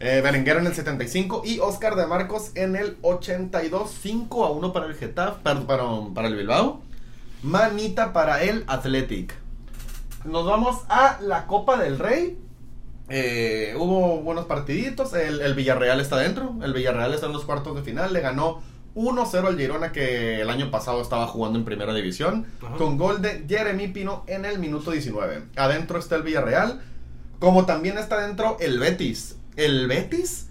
[0.00, 3.90] Eh, Berenguer en el 75 y Oscar de Marcos en el 82.
[4.02, 6.82] 5 a 1 para el Getafe, para, para, para el Bilbao.
[7.42, 9.34] Manita para el Athletic.
[10.24, 12.38] Nos vamos a la Copa del Rey.
[13.08, 15.12] Eh, hubo buenos partiditos.
[15.14, 16.54] El, el Villarreal está dentro.
[16.62, 18.12] El Villarreal está en los cuartos de final.
[18.12, 18.62] Le ganó
[18.94, 22.46] 1-0 al Girona que el año pasado estaba jugando en primera división.
[22.64, 22.76] Ajá.
[22.76, 25.42] Con gol de Jeremy Pino en el minuto 19.
[25.56, 26.80] Adentro está el Villarreal.
[27.40, 29.36] Como también está dentro el Betis.
[29.56, 30.46] El Betis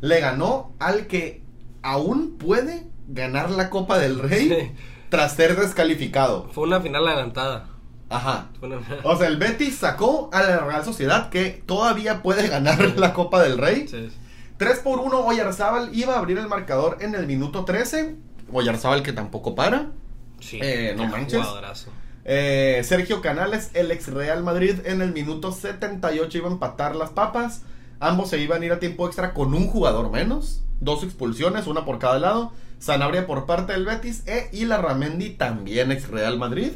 [0.00, 1.42] le ganó al que
[1.82, 4.72] aún puede ganar la Copa del Rey Sí.
[5.08, 6.48] Tras ser descalificado.
[6.52, 7.68] Fue una final adelantada.
[8.08, 8.48] Ajá.
[8.62, 13.12] Una- O sea, el Betis sacó a la Real Sociedad que todavía puede ganar la
[13.12, 13.88] Copa del Rey.
[13.88, 14.16] Sí, sí.
[14.58, 18.16] 3 por 1, Oyarzábal iba a abrir el marcador en el minuto 13.
[18.52, 19.88] Oyarzábal que tampoco para.
[20.40, 21.44] Sí, Eh, no manches.
[22.24, 27.10] Eh, Sergio Canales, el ex Real Madrid, en el minuto 78 iba a empatar las
[27.10, 27.62] papas.
[28.00, 30.62] Ambos se iban a ir a tiempo extra con un jugador menos.
[30.80, 32.52] Dos expulsiones, una por cada lado.
[32.78, 36.72] Sanabria por parte del Betis e Ilarramendi, también ex Real Madrid,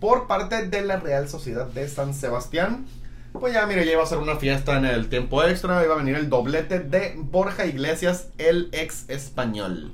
[0.00, 2.86] por parte de la Real Sociedad de San Sebastián.
[3.32, 5.84] Pues ya, mire, ya iba a ser una fiesta en el tiempo extra.
[5.84, 9.92] Iba a venir el doblete de Borja Iglesias, el ex español.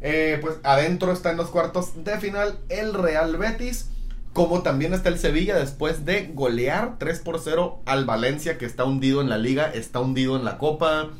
[0.00, 3.90] Eh, pues adentro está en los cuartos de final el Real Betis.
[4.32, 8.84] Como también está el Sevilla después de golear 3 por 0 al Valencia que está
[8.84, 11.10] hundido en la liga, está hundido en la copa.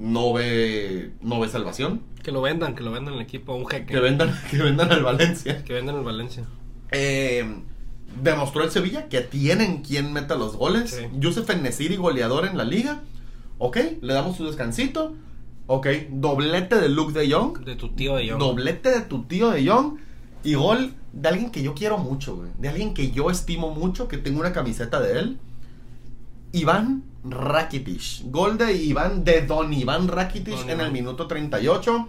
[0.00, 2.00] No ve, no ve salvación.
[2.22, 3.92] Que lo vendan, que lo vendan el equipo a un jeque.
[3.92, 5.62] Que vendan, que vendan al Valencia.
[5.62, 6.44] Que vendan el Valencia.
[6.90, 7.44] Eh,
[8.22, 10.90] demostró el Sevilla que tienen quien meta los goles.
[10.90, 11.06] Sí.
[11.18, 13.02] Yusef Nesiri goleador en la liga.
[13.58, 15.14] Ok, le damos su descansito.
[15.66, 17.58] Ok, doblete de Luke de Jong.
[17.58, 18.38] De tu tío de Young.
[18.38, 19.98] Doblete de tu tío de Young.
[20.42, 22.50] Y gol de alguien que yo quiero mucho, güey.
[22.58, 25.38] De alguien que yo estimo mucho, que tengo una camiseta de él.
[26.52, 28.30] Iván Rakitic.
[28.30, 30.86] Gol de Iván, de Don Iván Rakitic Don en Iván.
[30.86, 32.08] el minuto 38.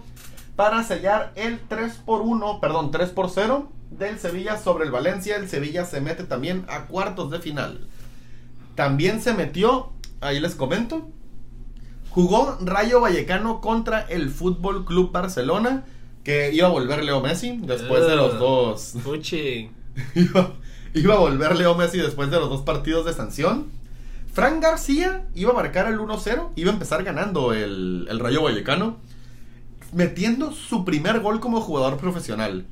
[0.56, 5.36] Para sellar el 3 por 1, perdón, 3 por 0 del Sevilla sobre el Valencia.
[5.36, 7.86] El Sevilla se mete también a cuartos de final.
[8.74, 11.08] También se metió, ahí les comento,
[12.14, 15.84] Jugó Rayo Vallecano contra el Fútbol Club Barcelona,
[16.24, 18.94] que iba a volver Leo Messi después de los dos.
[20.14, 20.54] Iba,
[20.94, 23.66] iba a volver Leo Messi después de los dos partidos de sanción.
[24.32, 28.96] Frank García iba a marcar el 1-0, iba a empezar ganando el, el Rayo Vallecano,
[29.92, 32.66] metiendo su primer gol como jugador profesional.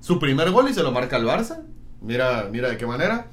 [0.00, 1.62] Su primer gol y se lo marca el Barça.
[2.00, 3.28] Mira, mira de qué manera.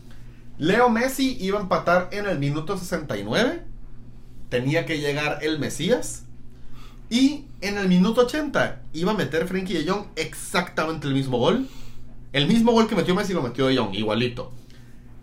[0.60, 3.64] Leo Messi iba a empatar en el minuto 69.
[4.50, 6.24] Tenía que llegar el Mesías.
[7.10, 11.68] Y en el minuto 80 iba a meter Frenkie de Jong exactamente el mismo gol.
[12.32, 14.52] El mismo gol que metió Messi lo metió de Jong, igualito.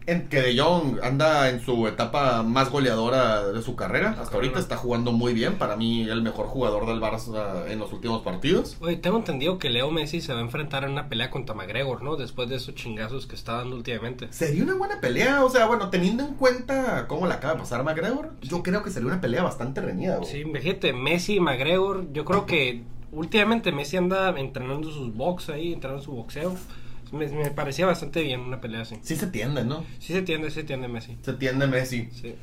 [0.07, 4.17] En que De Jong anda en su etapa más goleadora de su carrera.
[4.21, 5.55] Hasta ahorita está jugando muy bien.
[5.59, 8.77] Para mí, el mejor jugador del Barça en los últimos partidos.
[8.81, 12.03] Oye, tengo entendido que Leo Messi se va a enfrentar en una pelea contra McGregor,
[12.03, 12.17] ¿no?
[12.17, 14.29] Después de esos chingazos que está dando últimamente.
[14.31, 15.45] Sería una buena pelea.
[15.45, 18.91] O sea, bueno, teniendo en cuenta cómo la acaba de pasar McGregor, yo creo que
[18.91, 20.17] sería una pelea bastante reñida.
[20.19, 20.31] güey.
[20.31, 25.73] Sí, fíjate, Messi y McGregor, yo creo que últimamente Messi anda entrenando sus box ahí,
[25.73, 26.57] entrenando su boxeo.
[27.13, 28.97] Me, me parecía bastante bien una pelea así.
[29.03, 29.85] Sí se tiende, ¿no?
[29.99, 31.19] Sí se tiende, se tiende Messi.
[31.23, 32.09] Se tiende Messi.
[32.13, 32.35] Sí.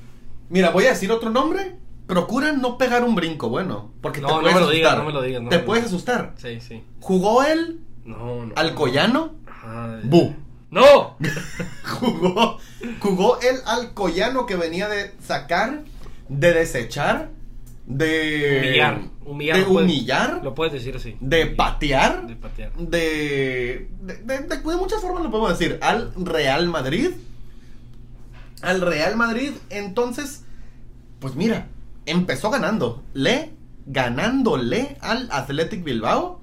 [0.49, 1.75] Mira, voy a decir otro nombre.
[2.07, 3.91] Procura no pegar un brinco, bueno.
[4.01, 4.75] Porque No, te no puedes me lo asustar.
[4.75, 6.33] digas, no me lo digas, no te puedes asustar.
[6.37, 6.83] Sí, sí.
[7.01, 8.53] ¿Jugó él No, no.
[8.55, 9.33] Alcoyano?
[9.47, 9.99] Ajá.
[10.03, 10.33] Bu.
[10.71, 11.17] ¡No!
[11.83, 12.57] Jugó,
[12.99, 15.81] jugó el Alcoyano que venía de sacar,
[16.29, 17.29] de desechar,
[17.89, 19.01] de Humillar.
[19.25, 19.55] Humillar.
[19.57, 21.17] de lo puedes- humillar, Lo puedes decir así.
[21.19, 22.71] de patear, De patear.
[22.77, 27.09] de de, de- de- de muchas formas lo podemos decir, al Real Madrid.
[28.61, 30.43] Al Real Madrid, entonces,
[31.19, 31.67] pues mira,
[32.05, 33.51] empezó ganando, le
[33.85, 36.39] ganándole al Athletic Bilbao.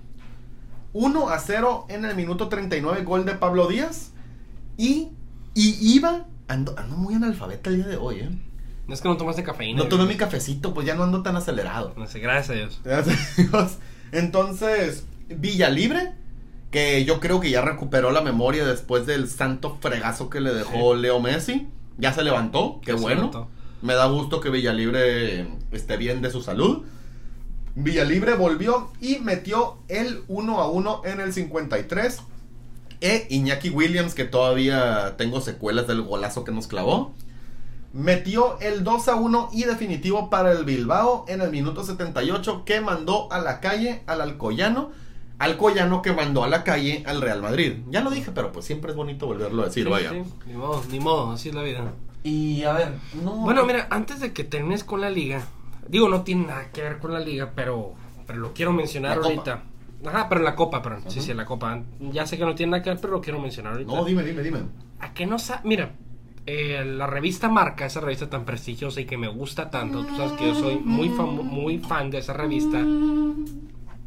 [0.92, 4.12] 1 a 0 en el minuto 39, gol de Pablo Díaz.
[4.78, 5.08] Y,
[5.54, 8.30] y iba, ando, ando muy analfabeta el día de hoy, ¿eh?
[8.86, 9.82] No es que no tomaste cafeína.
[9.82, 11.92] No tomé mi cafecito, pues ya no ando tan acelerado.
[11.96, 12.80] No sé, gracias a Dios.
[12.84, 13.72] Gracias a Dios.
[14.12, 16.12] Entonces, Villa Libre,
[16.70, 20.94] que yo creo que ya recuperó la memoria después del santo fregazo que le dejó
[20.94, 21.66] Leo Messi.
[21.98, 23.16] Ya se levantó, qué Ya bueno.
[23.22, 23.48] levantó.
[23.82, 26.82] Me da gusto que Villalibre esté bien de su salud.
[27.74, 32.20] Villalibre volvió y metió el 1 a 1 en el 53.
[33.02, 37.14] E Iñaki Williams, que todavía tengo secuelas del golazo que nos clavó.
[37.96, 42.82] Metió el 2 a 1 y definitivo para el Bilbao en el minuto 78 que
[42.82, 44.90] mandó a la calle al Alcoyano.
[45.38, 47.78] Alcoyano que mandó a la calle al Real Madrid.
[47.88, 50.10] Ya lo dije, pero pues siempre es bonito volverlo a decir, Sí, vaya.
[50.10, 51.90] sí, Ni modo, ni modo, así es la vida.
[52.22, 52.92] Y a ver,
[53.24, 53.32] no.
[53.36, 55.42] Bueno, mira, antes de que termines con la liga,
[55.88, 57.94] digo, no tiene nada que ver con la liga, pero,
[58.26, 59.28] pero lo quiero mencionar La copa.
[59.28, 59.62] ahorita.
[60.10, 61.04] Ajá, pero en la copa, perdón.
[61.08, 61.80] Sí, sí, en la copa.
[62.12, 63.90] Ya sé que no tiene nada que ver, pero lo quiero mencionar ahorita.
[63.90, 64.58] No, dime, dime, dime.
[65.00, 65.92] ¿A qué no sa Mira,
[66.46, 70.32] eh, la revista Marca, esa revista tan prestigiosa y que me gusta tanto, tú sabes
[70.32, 72.82] que yo soy muy, muy fan de esa revista.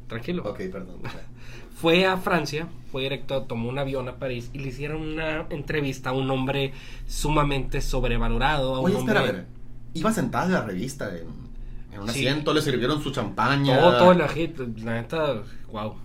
[0.08, 0.44] Tranquilo.
[0.46, 0.98] Ok, perdón.
[1.76, 6.10] Fue a Francia, fue directo, tomó un avión a París y le hicieron una entrevista
[6.10, 6.74] a un hombre
[7.08, 8.76] sumamente sobrevalorado.
[8.76, 9.46] A un Oye, espera, a ver.
[9.94, 11.28] Iba sentada en la revista en,
[11.94, 12.28] en un Sí.
[12.28, 13.80] asiento, le sirvieron su champaña.
[13.80, 15.96] Todo, todo el agite, la neta, wow.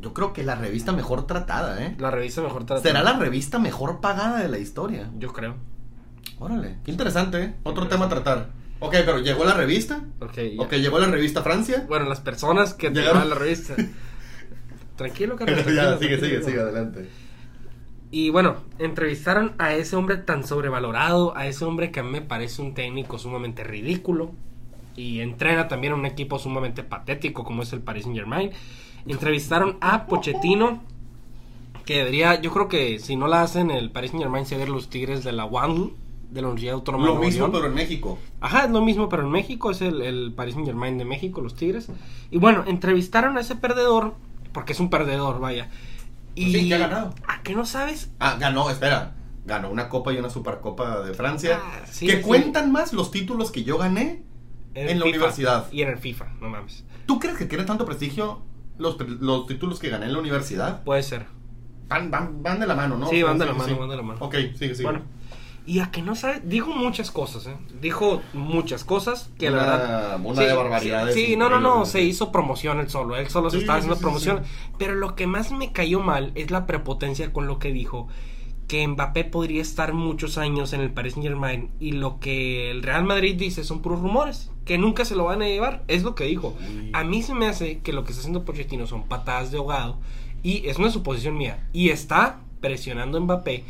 [0.00, 1.94] Yo creo que la revista mejor tratada, ¿eh?
[1.98, 2.80] La revista mejor tratada.
[2.80, 5.10] Será la revista mejor pagada de la historia.
[5.18, 5.56] Yo creo.
[6.40, 7.54] Órale, qué interesante, ¿eh?
[7.62, 8.48] Otro tema a tratar.
[8.80, 10.02] Ok, pero ¿llegó la revista?
[10.20, 10.62] Ok, ya.
[10.62, 11.84] Ok, ¿llegó la revista a Francia?
[11.86, 13.04] Bueno, las personas que Llegaron.
[13.22, 13.76] llegaron la revista.
[14.96, 15.58] Tranquilo, Carlos.
[15.58, 17.08] ya, tranquilo, sigue, sigue, sigue, adelante.
[18.10, 22.22] Y bueno, entrevistaron a ese hombre tan sobrevalorado, a ese hombre que a mí me
[22.22, 24.32] parece un técnico sumamente ridículo
[24.96, 28.50] y entrena también a un equipo sumamente patético como es el Paris Saint Germain.
[29.06, 30.82] Entrevistaron a Pochettino,
[31.86, 34.90] que debería, yo creo que si no la hacen el Paris Saint Germain sería los
[34.90, 35.92] Tigres de la UAN,
[36.30, 38.18] de la Universidad Autónoma Lo de Nuevo mismo, pero en México.
[38.40, 41.40] Ajá, es lo mismo, pero en México es el, el Paris Saint Germain de México,
[41.40, 41.88] los Tigres.
[42.30, 44.14] Y bueno, entrevistaron a ese perdedor,
[44.52, 45.68] porque es un perdedor, vaya.
[46.34, 47.14] Y Sí, ¿qué ha ganado?
[47.26, 48.12] ¿A qué no sabes?
[48.20, 49.14] Ah, ganó, espera.
[49.44, 51.60] Ganó una copa y una supercopa de Francia.
[51.62, 52.22] Ah, sí, que sí.
[52.22, 54.22] cuentan más los títulos que yo gané.
[54.74, 55.16] En la FIFA.
[55.16, 55.72] universidad.
[55.72, 56.84] Y en el FIFA, no mames.
[57.06, 58.42] ¿Tú crees que tiene tanto prestigio
[58.78, 60.84] los, los títulos que gané en la universidad?
[60.84, 61.26] Puede ser.
[61.88, 63.08] Van, van, van de la mano, ¿no?
[63.08, 63.74] Sí, van de la mano, sí.
[63.74, 64.20] van de la mano.
[64.20, 64.84] Ok, sigue, sigue.
[64.84, 65.00] Bueno,
[65.66, 67.56] y a que no sabe, dijo muchas cosas, ¿eh?
[67.80, 70.20] Dijo muchas cosas que la Una- verdad.
[70.24, 73.50] una de barbaridades Sí, sí, no, no, no, se hizo promoción él solo, él solo
[73.50, 74.44] se Sí, estaba sí, haciendo sí, promoción.
[74.44, 74.50] sí.
[74.78, 78.08] Pero lo que más me cayó mal es la prepotencia con lo que dijo.
[78.66, 82.82] Que Mbappé podría estar muchos años en el Paris Saint Germain y lo que el
[82.84, 86.14] Real Madrid dice son puros rumores, que nunca se lo van a llevar, es lo
[86.14, 86.56] que dijo.
[86.92, 89.98] A mí se me hace que lo que está haciendo Pochettino son patadas de ahogado
[90.44, 93.64] y es una suposición mía y está presionando a Mbappé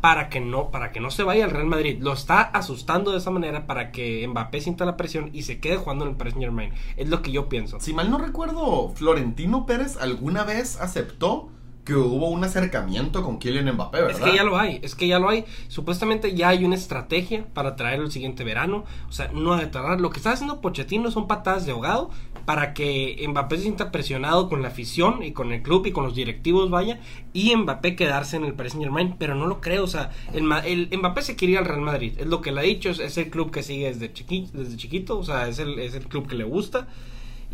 [0.00, 1.98] para que no para que no se vaya al Real Madrid.
[2.00, 5.76] Lo está asustando de esa manera para que Mbappé sienta la presión y se quede
[5.76, 6.72] jugando en el Paris Saint-Germain.
[6.96, 7.80] Es lo que yo pienso.
[7.80, 11.50] Si mal no recuerdo, Florentino Pérez alguna vez aceptó
[11.86, 14.20] que hubo un acercamiento con Kylian Mbappé, ¿verdad?
[14.20, 15.44] Es que ya lo hay, es que ya lo hay.
[15.68, 18.84] Supuestamente ya hay una estrategia para traerlo el siguiente verano.
[19.08, 20.00] O sea, no ha de tardar.
[20.00, 22.10] Lo que está haciendo Pochettino son patadas de ahogado
[22.44, 26.02] para que Mbappé se sienta presionado con la afición y con el club y con
[26.02, 26.98] los directivos, vaya.
[27.32, 29.14] Y Mbappé quedarse en el Paris Saint Germain.
[29.16, 32.14] Pero no lo creo, o sea, el, el Mbappé se quiere ir al Real Madrid.
[32.18, 34.76] Es lo que le ha dicho, es, es el club que sigue desde chiquito, desde
[34.76, 35.16] chiquito.
[35.20, 36.88] O sea, es el, es el club que le gusta.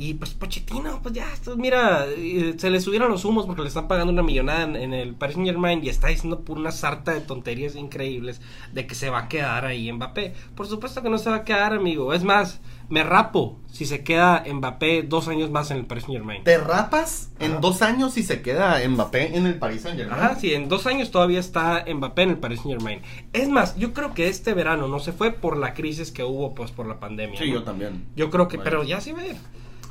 [0.03, 3.87] Y pues Pochettino, pues ya, mira, eh, se le subieron los humos porque le están
[3.87, 7.13] pagando una millonada en, en el Paris Saint Germain y está diciendo por una sarta
[7.13, 8.41] de tonterías increíbles
[8.73, 10.35] de que se va a quedar ahí Mbappé.
[10.57, 12.13] Por supuesto que no se va a quedar, amigo.
[12.15, 16.19] Es más, me rapo si se queda Mbappé dos años más en el Paris Saint
[16.19, 16.43] Germain.
[16.43, 17.61] ¿Te rapas en Ajá.
[17.61, 20.21] dos años si se queda Mbappé en el Paris Saint Germain?
[20.21, 23.03] Ajá, sí, en dos años todavía está Mbappé en el Paris Saint Germain.
[23.33, 26.57] Es más, yo creo que este verano no se fue por la crisis que hubo
[26.57, 27.39] pues por la pandemia.
[27.39, 27.55] Sí, ¿no?
[27.61, 28.05] yo también.
[28.17, 28.65] Yo creo que, Bueno.
[28.71, 29.37] pero ya se a ir.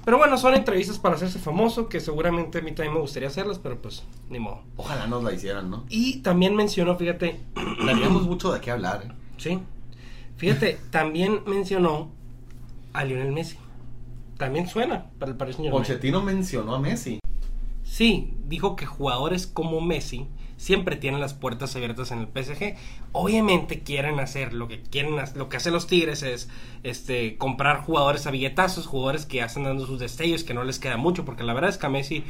[0.03, 3.59] Pero bueno, son entrevistas para hacerse famoso, que seguramente a mí también me gustaría hacerlas,
[3.59, 4.61] pero pues, ni modo.
[4.77, 5.85] Ojalá nos la hicieran, ¿no?
[5.89, 7.39] Y también mencionó, fíjate,
[7.85, 9.11] Daríamos mucho de qué hablar, ¿eh?
[9.37, 9.59] sí,
[10.37, 12.09] fíjate, también mencionó
[12.93, 13.57] a Lionel Messi.
[14.37, 15.83] También suena para el Paris Saint Germain.
[15.83, 17.19] Pochettino mencionó a Messi.
[17.83, 20.27] Sí, dijo que jugadores como Messi
[20.61, 22.75] siempre tienen las puertas abiertas en el PSG.
[23.13, 26.49] Obviamente quieren hacer lo que quieren, lo que hacen los Tigres es
[26.83, 30.77] este comprar jugadores a billetazos, jugadores que ya están dando sus destellos, que no les
[30.77, 32.23] queda mucho, porque la verdad es que a Messi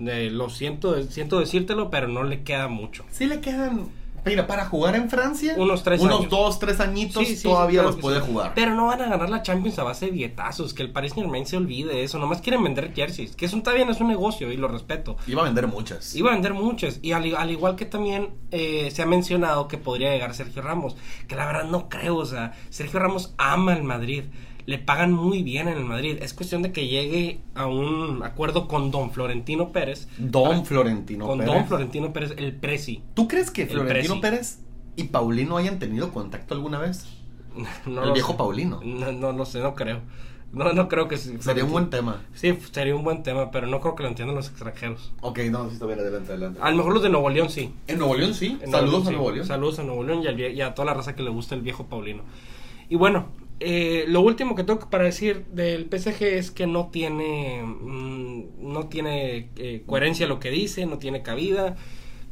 [0.00, 3.06] eh, lo siento, siento decírtelo, pero no le queda mucho.
[3.10, 3.88] Sí le quedan.
[4.24, 6.30] Mira, para jugar en Francia, Unos tres unos años.
[6.30, 8.26] dos, tres añitos Sí, sí, todavía claro los puede sí.
[8.26, 8.52] jugar.
[8.54, 11.24] Pero no van a ganar la Champions a base de billetazos, que el Paris Saint
[11.26, 14.08] Germain se olvide de eso, nomás quieren vender jerseys, que eso está bien, es un
[14.08, 15.16] negocio y lo respeto.
[15.26, 16.14] Iba a vender muchas.
[16.14, 16.98] Iba a vender muchas.
[17.02, 20.96] Y al, al igual que también eh, se ha mencionado que podría llegar Sergio Ramos.
[21.26, 22.16] Que la verdad no creo.
[22.16, 24.24] O sea, Sergio Ramos ama el Madrid.
[24.68, 26.18] Le pagan muy bien en el Madrid.
[26.20, 30.08] Es cuestión de que llegue a un acuerdo con Don Florentino Pérez.
[30.18, 31.54] Don Florentino con Pérez.
[31.54, 33.02] Don Florentino Pérez, el Presi.
[33.14, 34.20] ¿Tú crees que Florentino.
[34.20, 34.58] Pérez
[34.94, 37.06] y Paulino hayan tenido contacto alguna vez?
[37.86, 38.36] No El viejo sé.
[38.36, 38.82] Paulino.
[38.84, 40.02] No, no lo sé, no creo.
[40.52, 41.38] No, no creo que sí.
[41.40, 42.20] Sería un buen tema.
[42.34, 45.14] Sí, sería un buen tema, pero no creo que lo entiendan los extranjeros.
[45.22, 46.60] Ok, no, sí está bien, adelante, adelante.
[46.62, 47.72] A lo mejor los de Nuevo León sí.
[47.86, 48.58] En Nuevo León sí.
[48.60, 49.14] En Saludos a sí.
[49.14, 49.46] Nuevo León.
[49.46, 51.62] Saludos a Nuevo León y, al y a toda la raza que le gusta el
[51.62, 52.22] viejo Paulino.
[52.90, 53.28] Y bueno,
[53.60, 58.86] eh, lo último que tengo para decir del PSG es que no tiene, mm, no
[58.88, 61.76] tiene eh, coherencia lo que dice, no tiene cabida.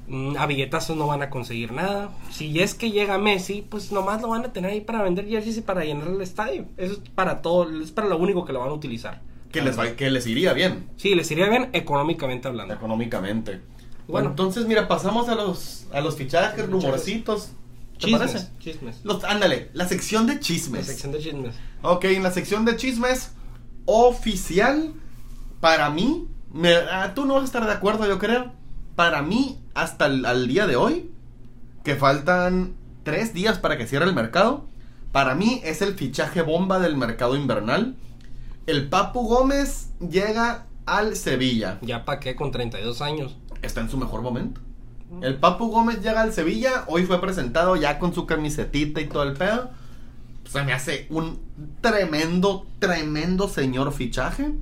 [0.08, 2.10] Mm, A billetazos no van a conseguir nada.
[2.30, 5.56] Si es que llega Messi, pues nomás lo van a tener ahí para vender jerseys
[5.58, 6.66] y para llenar el estadio.
[6.76, 9.20] Eso es para todo, es para lo único que lo van a utilizar.
[9.50, 10.86] Que les, va- que les iría bien.
[10.96, 12.74] Sí, les iría bien económicamente hablando.
[12.74, 13.52] Económicamente.
[13.52, 13.66] Bueno.
[14.08, 16.70] Bueno, entonces mira, pasamos a los, a los fichajes, Fichajes.
[16.70, 17.52] rumorcitos.
[17.98, 18.48] ¿Te Chismes, parece?
[18.58, 19.00] chismes.
[19.04, 20.86] Los, ándale, la sección de La chismes.
[20.86, 21.54] sección de chismes.
[21.82, 23.32] Ok, en la sección de chismes
[23.86, 24.92] oficial,
[25.60, 28.52] para mí, me- ah, tú no vas a estar de acuerdo, yo creo.
[28.94, 31.10] Para mí, hasta el al día de hoy,
[31.84, 34.66] que faltan tres días para que cierre el mercado,
[35.12, 37.96] para mí es el fichaje bomba del mercado invernal.
[38.66, 41.78] El Papu Gómez llega al Sevilla.
[41.82, 43.36] Ya pa' qué con 32 años.
[43.62, 44.60] Está en su mejor momento.
[45.22, 49.22] El Papu Gómez llega al Sevilla, hoy fue presentado ya con su camisetita y todo
[49.22, 49.70] el pedo.
[50.44, 51.40] Se me hace un
[51.80, 54.52] tremendo, tremendo señor fichaje.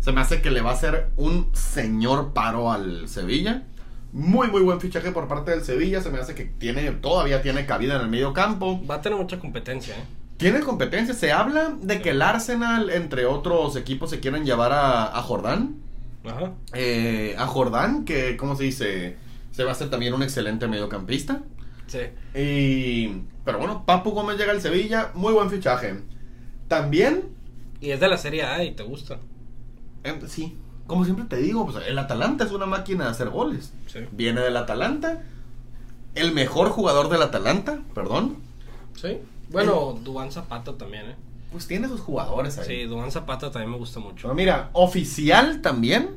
[0.00, 3.64] Se me hace que le va a hacer un señor paro al Sevilla.
[4.12, 6.00] Muy, muy buen fichaje por parte del Sevilla.
[6.00, 8.80] Se me hace que tiene, todavía tiene cabida en el medio campo.
[8.86, 10.04] Va a tener mucha competencia, ¿eh?
[10.38, 11.14] Tiene competencia.
[11.14, 15.76] Se habla de que el Arsenal, entre otros equipos, se quieren llevar a, a Jordán.
[16.24, 16.52] Ajá.
[16.74, 19.16] Eh, a Jordán, que, ¿cómo se dice?
[19.58, 21.40] Se va a hacer también un excelente mediocampista.
[21.88, 21.98] Sí.
[22.32, 25.96] Y, pero bueno, Papu Gómez llega al Sevilla, muy buen fichaje.
[26.68, 27.24] También,
[27.80, 29.18] Y es de la Serie A y te gusta.
[30.04, 33.72] eh, sí, como siempre te digo, pues, el Atalanta es una máquina de hacer goles.
[33.88, 33.98] Sí.
[34.12, 35.24] Viene del Atalanta,
[36.14, 38.36] el mejor jugador del Atalanta, perdón.
[38.94, 39.18] Sí.
[39.50, 41.16] Bueno, Duván Zapata también, ¿eh?
[41.50, 42.66] Pues tiene sus jugadores ahí.
[42.68, 44.34] Sí, Duván Zapata también me gusta Pero mucho.
[44.34, 46.10] mira, oficial también.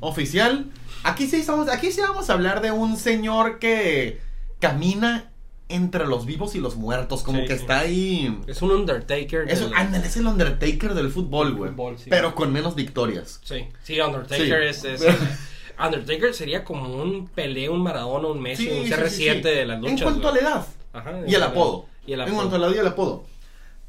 [0.00, 0.66] Oficial.
[1.04, 4.20] Aquí sí, estamos, aquí sí vamos a hablar de un señor que
[4.60, 5.30] camina
[5.68, 7.22] entre los vivos y los muertos.
[7.22, 7.60] Como Sí, que sí.
[7.62, 8.40] está ahí.
[8.46, 9.48] Es un Undertaker.
[9.48, 11.70] Es, ándale, es el Undertaker del fútbol, güey.
[11.70, 12.10] Fútbol, sí.
[12.10, 13.40] Pero con menos victorias.
[13.42, 14.86] Sí, sí, Undertaker Sí.
[14.88, 15.02] es...
[15.02, 15.16] es-
[15.84, 19.40] Undertaker sería como un Pelé, un Maradona, un Messi, un sí, CR7 sí, sí.
[19.40, 19.98] de las luchas.
[19.98, 20.66] En cuanto a la edad.
[20.92, 21.86] Ajá, Y el apodo.
[22.06, 23.24] Y el En cuanto a la edad y el apodo.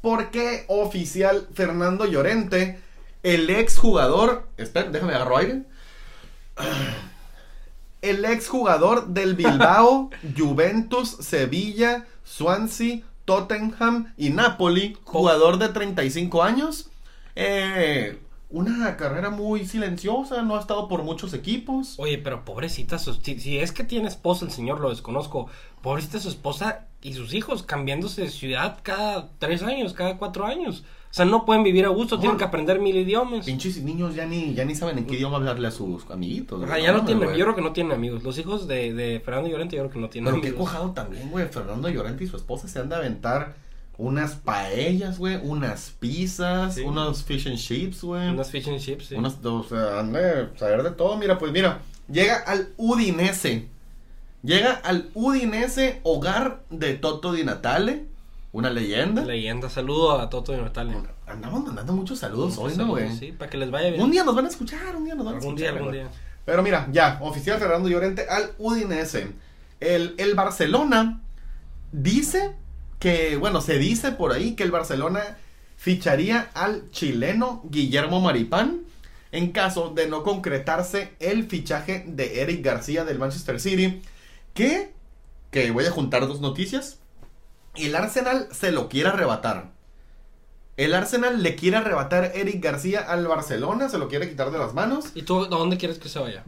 [0.00, 2.80] Porque oficial Fernando Llorente,
[3.22, 4.48] el ex jugador.
[4.56, 5.62] Espera, déjame agarro aire.
[8.02, 16.90] El ex jugador del Bilbao, Juventus, Sevilla, Swansea, Tottenham y Napoli, jugador de 35 años.
[17.34, 18.18] Eh,
[18.50, 21.94] una carrera muy silenciosa, no ha estado por muchos equipos.
[21.98, 25.48] Oye, pero pobrecita, su- si, si es que tiene esposa el señor, lo desconozco.
[25.82, 30.84] Pobrecita su esposa y sus hijos cambiándose de ciudad cada tres años, cada cuatro años.
[31.14, 33.46] O sea, no pueden vivir a gusto, No, tienen que aprender mil idiomas.
[33.46, 36.60] Pinches niños ya ni, ya ni saben en qué idioma hablarle a sus amiguitos.
[36.64, 36.82] Ajá, güey.
[36.82, 38.24] ya no tienen, yo creo que no tienen amigos.
[38.24, 40.68] Los hijos de, de Fernando Llorente yo creo que no tienen Pero qué amigos.
[40.68, 41.46] cojado también, güey.
[41.46, 43.54] Fernando Llorente y su esposa se han de aventar
[43.96, 46.80] unas paellas, güey, unas pizzas, Sí.
[46.80, 48.30] unos fish and chips, güey.
[48.30, 49.14] Unas fish and chips, sí.
[49.14, 51.16] Unas, o sea, han de saber de todo.
[51.16, 51.78] Mira, pues mira,
[52.10, 53.68] llega al Udinese.
[54.42, 58.06] Llega al Udinese, hogar de Toto Di Natale,
[58.54, 59.24] una leyenda.
[59.24, 61.02] Leyenda, saludo a Toto y Natalia.
[61.26, 63.16] Andamos mandando muchos saludos hoy, ¿no, Saludos, güey?
[63.18, 64.00] Sí, para que les vaya bien.
[64.00, 65.88] Un día nos van a escuchar, un día nos van a algún día, escuchar.
[65.88, 66.08] algún día.
[66.44, 69.32] Pero mira, ya, oficial Fernando Llorente al Udinese.
[69.80, 71.20] El, el Barcelona
[71.90, 72.54] dice
[73.00, 75.36] que, bueno, se dice por ahí que el Barcelona
[75.76, 78.82] ficharía al chileno Guillermo Maripán
[79.32, 84.00] en caso de no concretarse el fichaje de Eric García del Manchester City.
[84.54, 84.92] Que,
[85.50, 87.00] que voy a juntar dos noticias.
[87.74, 89.72] El Arsenal se lo quiere arrebatar.
[90.76, 94.74] El Arsenal le quiere arrebatar Eric García al Barcelona, se lo quiere quitar de las
[94.74, 95.06] manos.
[95.14, 96.44] ¿Y tú a dónde quieres que se vaya?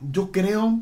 [0.00, 0.80] Yo creo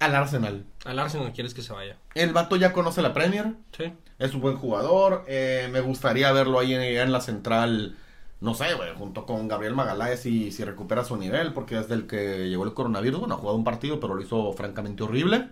[0.00, 0.64] al Arsenal.
[0.84, 1.96] Al Arsenal quieres que se vaya.
[2.14, 3.92] El vato ya conoce la Premier, Sí.
[4.18, 5.24] es un buen jugador.
[5.28, 7.98] eh, me gustaría verlo ahí en, en la central,
[8.40, 12.06] no sé, güey, junto con Gabriel Magaláes y si recupera su nivel, porque es del
[12.06, 13.20] que llegó el coronavirus.
[13.20, 15.48] Bueno, ha jugado un partido, pero lo hizo francamente horrible.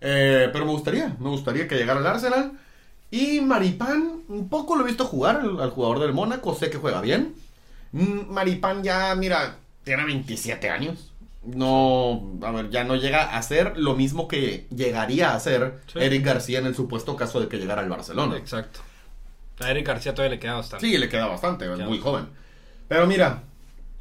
[0.00, 2.52] Eh, pero me gustaría, me gustaría que llegara al Arsenal.
[3.10, 6.78] Y Maripán, un poco lo he visto jugar al, al jugador del Mónaco, sé que
[6.78, 7.34] juega bien.
[7.92, 11.12] Mm, Maripán ya, mira, tiene 27 años.
[11.44, 16.00] No, a ver, ya no llega a ser lo mismo que llegaría a ser Sí.
[16.00, 18.36] Eric García en el supuesto caso de que llegara al Barcelona.
[18.36, 18.80] Exacto.
[19.60, 20.84] A Eric García todavía le queda bastante.
[20.84, 22.26] Sí, le queda bastante, es muy joven.
[22.88, 23.44] Pero mira,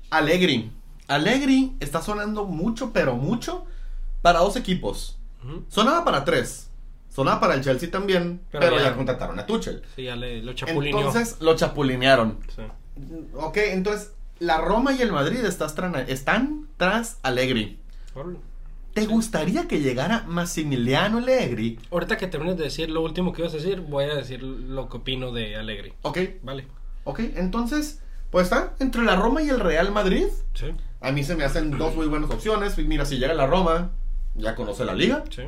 [0.09, 0.71] Allegri.
[1.07, 3.65] Allegri está sonando mucho, pero mucho
[4.23, 5.14] para dos equipos.
[5.69, 6.69] Sonaba para tres.
[7.09, 9.83] Sonaba para el Chelsea también, pero, Pero ya, ya- contrataron a Tuchel.
[9.95, 10.97] Sí, ya le, lo chapulineó.
[11.07, 12.39] Entonces lo chapulinearon.
[12.55, 12.63] Sí.
[13.33, 15.75] Ok, entonces la Roma y el Madrid estás
[16.07, 17.79] están tras Allegri.
[18.93, 21.79] ¿Te gustaría que llegara Massimiliano Allegri?
[21.91, 24.87] Ahorita que termines de decir lo último que ibas a decir, voy a decir lo
[24.89, 25.93] que opino de Alegre.
[26.01, 26.65] Ok, Vale.
[27.03, 30.27] ok, entonces, pues está entre la Roma y el Real Madrid.
[30.53, 30.67] Sí.
[31.01, 32.77] A mí se me hacen dos muy buenas opciones.
[32.77, 33.91] Mira, si llega la Roma,
[34.35, 35.23] ya conoce la liga.
[35.29, 35.43] Sí.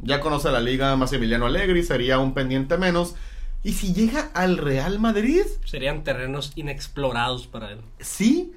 [0.00, 3.14] Ya conoce la liga Massimiliano Allegri, sería un pendiente menos.
[3.62, 7.78] Y si llega al Real Madrid, Serían terrenos inexplorados para él.
[8.00, 8.52] sí,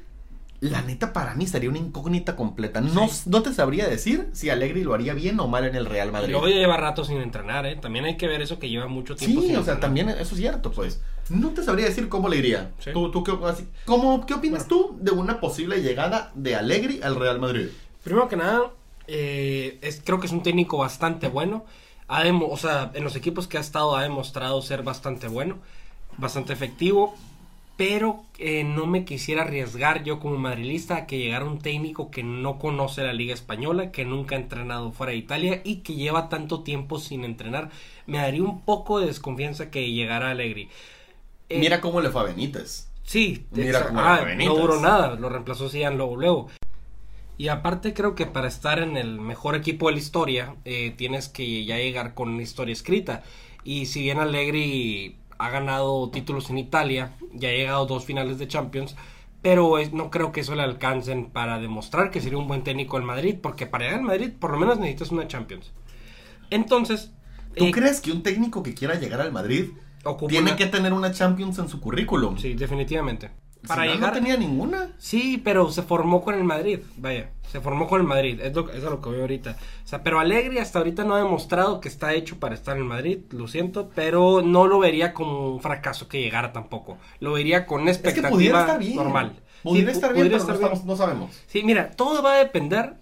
[0.62, 2.82] la neta para mí sería una incógnita completa.
[2.82, 6.12] No, no te sabría decir si Allegri lo haría bien o mal en el Real
[6.12, 6.32] Madrid.
[6.32, 7.76] luego lleva rato sin entrenar, ¿eh?
[7.76, 9.82] También hay que ver eso que lleva mucho tiempo Sí, sin o sea, entrenar.
[9.82, 11.02] también eso es cierto, pues.
[11.30, 12.72] No te sabría decir cómo le iría.
[12.80, 12.90] Sí.
[12.94, 17.16] ¿Tú, tú qué, así- cómo- qué opinas tú de una posible llegada de Allegri al
[17.18, 17.68] Real Madrid?
[18.04, 18.72] Primero que nada,
[19.08, 21.66] eh, es, creo que es un técnico bastante bueno.
[22.08, 25.58] Ha demo- o sea, en los equipos que ha estado ha demostrado ser bastante bueno,
[26.18, 27.16] bastante efectivo.
[27.78, 32.24] Pero eh, no me quisiera arriesgar yo como madrilista a que llegara un técnico que
[32.24, 36.30] no conoce la liga española, que nunca ha entrenado fuera de Italia y que lleva
[36.30, 37.72] tanto tiempo sin entrenar.
[38.06, 40.70] Me daría un poco de desconfianza que llegara Allegri.
[41.50, 42.88] Eh, Mira cómo le fue a Benítez.
[43.04, 44.48] Sí, Mira cómo le ah, fue Benítez.
[44.56, 46.48] no duró nada, lo reemplazó luego, luego.
[47.38, 51.28] Y aparte creo que para estar en el mejor equipo de la historia eh, tienes
[51.28, 53.24] que ya llegar con una historia escrita.
[53.64, 58.38] Y si bien Allegri ha ganado títulos en Italia, ya ha llegado a dos finales
[58.38, 58.96] de Champions,
[59.42, 62.98] pero es- no creo que eso le alcancen para demostrar que sería un buen técnico
[62.98, 65.72] en Madrid, porque para llegar al Madrid por lo menos necesitas una Champions.
[66.50, 67.12] Entonces,
[67.58, 69.70] ¿Tú eh, crees que un técnico que quiera llegar al Madrid
[70.28, 72.38] tiene una- que tener una Champions en su currículum?
[72.38, 73.32] Sí, definitivamente.
[73.68, 74.90] Para llegar no tenía ninguna.
[74.98, 78.70] Sí, pero se formó con el Madrid, vaya, se formó con el Madrid, es, lo,
[78.72, 79.58] es a lo que veo ahorita.
[79.84, 82.84] O sea, pero Alegre hasta ahorita no ha demostrado que está hecho para estar en
[82.84, 86.98] el Madrid, lo siento, pero no lo vería como un fracaso que llegara tampoco.
[87.20, 88.96] Lo vería con una Es que expectativa pudiera estar bien.
[88.96, 89.34] normal.
[89.64, 90.74] Pudiera Sí, estar bien, pudiera pero no, estar bien.
[90.82, 91.42] estamos- no sabemos.
[91.48, 92.94] Sí, mira, todo va a depender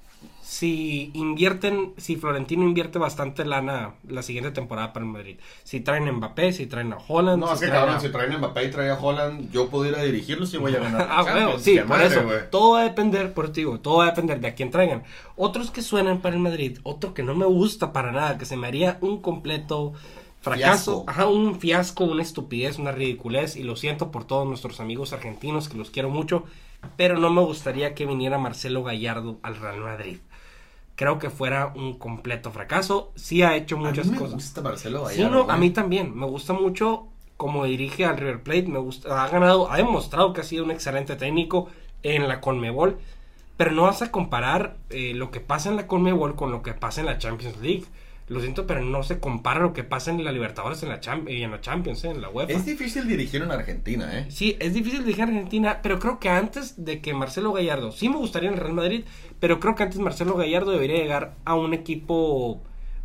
[0.45, 5.37] si invierten, si Florentino invierte bastante lana la siguiente temporada para el Madrid.
[5.63, 7.39] Si traen a Mbappé, si traen a Holland.
[7.39, 9.69] No, si es que cabrón, a- si traen a Mbappé y traen a Holland, yo
[9.69, 11.07] pudiera dirigirlos y voy a ganar.
[11.09, 12.23] Ah, bueno, sí, por madre, eso.
[12.51, 15.03] Todo va a depender, por digo, todo va a depender de a quién traigan.
[15.37, 18.57] Otros que suenan para el Madrid, otro que no me gusta para nada, que se
[18.57, 19.93] me haría un completo
[20.41, 21.05] fracaso, Fiasco.
[21.07, 25.69] ajá, un fiasco, una estupidez, una ridiculez, y lo siento por todos nuestros amigos argentinos,
[25.69, 26.43] que los quiero mucho,
[26.97, 30.17] pero no me gustaría que viniera Marcelo Gallardo al Real Madrid.
[30.95, 33.11] Creo que fuera un completo fracaso.
[33.15, 34.35] Sí ha hecho A muchas mí me cosas.
[34.35, 36.15] gusta Marcelo Sí, Gallardo, no, a mí también.
[36.15, 38.67] Me gusta mucho como dirige al River Plate.
[38.67, 41.69] Me gusta, ha ganado, ha demostrado que ha sido un excelente técnico
[42.03, 42.99] en la Conmebol.
[43.57, 46.73] Pero no vas a comparar eh, lo que pasa en la Conmebol con lo que
[46.73, 47.85] pasa en la Champions League.
[48.29, 51.29] Lo siento, pero no se compara lo que pasa en la Libertadores en la Cham-
[51.29, 52.53] y en la Champions, eh, en la UEFA.
[52.53, 54.25] Es difícil dirigir en Argentina, ¿eh?
[54.29, 58.07] Sí, es difícil dirigir a Argentina, pero creo que antes de que Marcelo Gallardo, sí
[58.09, 59.03] me gustaría en el Real Madrid,
[59.39, 62.61] pero creo que antes Marcelo Gallardo debería llegar a un equipo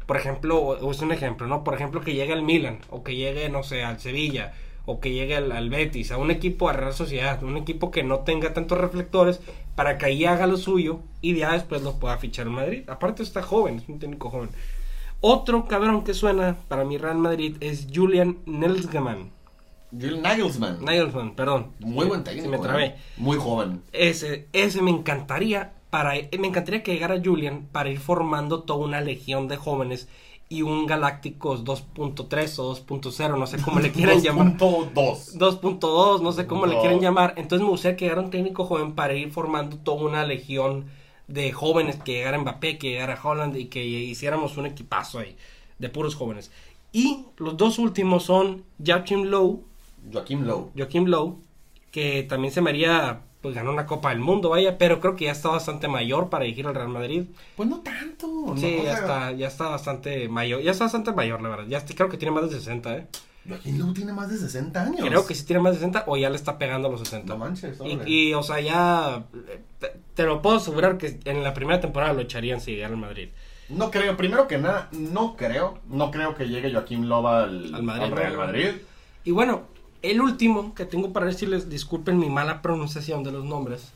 [0.06, 1.62] por ejemplo, o es un ejemplo, ¿no?
[1.64, 4.54] Por ejemplo, que llegue al Milan, o que llegue, no sé, al Sevilla,
[4.86, 8.02] o que llegue al, al Betis, a un equipo a Real Sociedad, un equipo que
[8.02, 9.40] no tenga tantos reflectores,
[9.74, 12.88] para que ahí haga lo suyo y ya después lo pueda fichar en Madrid.
[12.88, 14.48] Aparte está joven, es un técnico joven.
[15.20, 19.32] Otro cabrón que suena para mi Real Madrid es Julian Nelsgaman.
[19.90, 20.84] Julian Nagelsmann.
[20.84, 21.72] Nagelsmann, perdón.
[21.80, 22.44] Muy buen técnico.
[22.44, 22.84] Se me trabé.
[22.84, 22.96] ¿eh?
[23.16, 23.82] Muy joven.
[23.92, 29.00] Ese, ese me encantaría para me encantaría que llegara Julian para ir formando toda una
[29.00, 30.08] legión de jóvenes
[30.50, 34.56] y un Galácticos 2.3 o 2.0, no sé cómo le quieran llamar.
[34.56, 35.36] 2.2.
[35.36, 37.34] 2.2, no sé cómo le quieren llamar.
[37.36, 40.86] Entonces me gustaría que llegara un técnico joven para ir formando toda una legión
[41.29, 45.37] de jóvenes, que llegara Mbappé, que llegara Holland y que hiciéramos un equipazo ahí
[45.79, 46.51] de puros jóvenes.
[46.93, 49.61] Y los dos últimos son Joachim Lowe,
[50.12, 50.70] Joaquim Lowe.
[50.76, 51.37] Joachim Lowe,
[51.91, 55.26] que también se me haría, pues ganó una Copa del Mundo, vaya, pero creo que
[55.26, 57.24] ya está bastante mayor para dirigir al Real Madrid.
[57.57, 58.26] Pues no tanto.
[58.47, 58.57] ¿no?
[58.57, 61.66] Sí, O ya sea, está, ya está bastante mayor, ya está bastante mayor, la verdad.
[61.68, 63.07] Ya está- creo que tiene más de 60, ¿eh?
[63.47, 65.01] Joaquim Lowe tiene más de 60 años.
[65.07, 67.33] Creo que sí tiene más de 60 o ya le está pegando a los 60.
[67.35, 68.11] No manches, Y, órale.
[68.11, 69.24] y, o sea, ya
[69.83, 73.00] eh, te, lo puedo asegurar que en la primera temporada lo echarían si llegara al
[73.00, 73.28] Madrid.
[73.68, 77.82] No creo, primero que nada, no creo, no creo que llegue Joaquim Lowe al, Al
[77.84, 78.12] Madrid.
[78.12, 78.70] Real Madrid.
[79.22, 79.62] Y bueno,
[80.02, 83.92] el último que tengo para decirles, disculpen mi mala pronunciación de los nombres,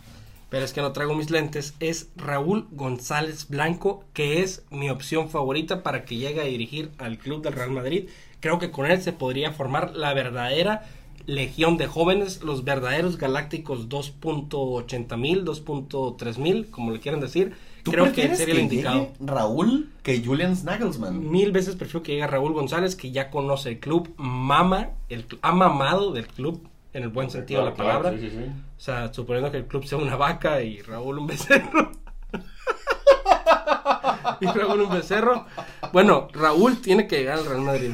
[0.49, 5.29] pero es que no traigo mis lentes, es Raúl González Blanco, que es mi opción
[5.29, 8.09] favorita para que llegue a dirigir al club del Real Madrid.
[8.39, 10.85] Creo que con él se podría formar la verdadera
[11.27, 17.55] legión de jóvenes, los verdaderos galácticos 2.80 mil, 2.3 mil, como le quieran decir.
[17.83, 19.11] ¿Tú Creo que sería el indicado.
[19.19, 21.31] Raúl que Julian Nagelsmann?
[21.31, 25.53] Mil veces prefiero que llegue Raúl González, que ya conoce el club, mama, el, ha
[25.53, 28.21] mamado del club, en el buen sentido de la claro, palabra.
[28.21, 28.45] sí, sí, sí.
[28.45, 31.91] O sea, suponiendo que el club sea una vaca y Raúl un becerro.
[34.41, 35.47] y Raúl un becerro.
[35.93, 37.91] Bueno, Raúl tiene que llegar al Real Madrid.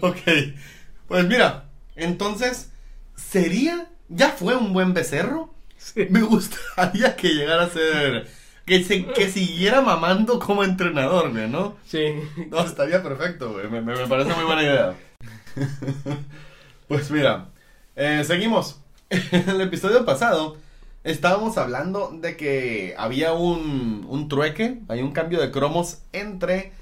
[0.00, 0.18] Ok,
[1.06, 1.67] pues mira,
[1.98, 2.70] entonces,
[3.16, 5.54] ¿sería, ya fue un buen becerro?
[5.76, 6.06] Sí.
[6.10, 8.28] Me gustaría que llegara a ser,
[8.66, 11.76] que, se, que siguiera mamando como entrenador, ¿no?
[11.86, 12.14] Sí.
[12.50, 14.94] No, estaría perfecto, güey, me, me- me parece muy buena idea.
[16.88, 17.48] Pues mira,
[17.96, 18.80] eh, seguimos.
[19.10, 20.56] En el episodio pasado
[21.04, 26.72] estábamos hablando de que había un, un trueque, hay un cambio de cromos entre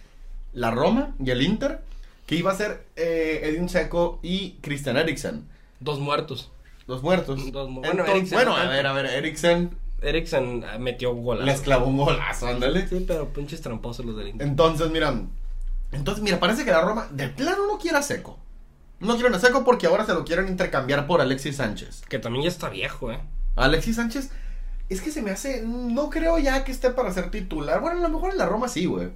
[0.52, 1.80] la Roma y el Inter,
[2.26, 5.48] que iba a ser eh, Edin Seco y Christian Eriksen,
[5.80, 6.50] Dos muertos.
[6.86, 7.52] los muertos.
[7.52, 11.14] Dos mu- Entonces, bueno, Eriksen bueno, no a ver, a ver, Eriksen Eriksen ah, metió
[11.14, 11.44] gol.
[11.44, 12.86] les clavó un golazo, ándale.
[12.88, 14.46] Sí, pero pinches tramposos los del Inter.
[14.46, 15.14] Entonces, mira,
[15.92, 18.38] entonces, mira, parece que la Roma de plano no quiere a Seco.
[19.00, 22.02] No quieren a Seco porque ahora se lo quieren intercambiar por Alexis Sánchez.
[22.08, 23.20] Que también ya está viejo, ¿eh?
[23.54, 24.30] Alexis Sánchez,
[24.88, 27.80] es que se me hace, no creo ya que esté para ser titular.
[27.80, 29.08] Bueno, a lo mejor en la Roma sí, güey.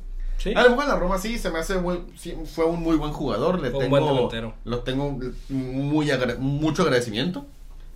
[0.42, 0.54] Sí.
[0.56, 2.96] A lo mejor en la Roma sí, se me hace, muy- sí, fue un muy
[2.96, 3.60] buen jugador.
[3.60, 4.54] Le Fue un tengo, buen delantero.
[4.64, 5.18] Lo tengo
[5.50, 7.44] muy agra- mucho agradecimiento.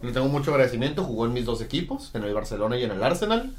[0.03, 1.05] Le tengo mucho agradecimiento.
[1.05, 3.55] Jugó en mis dos equipos, en el Barcelona y en el Arsenal.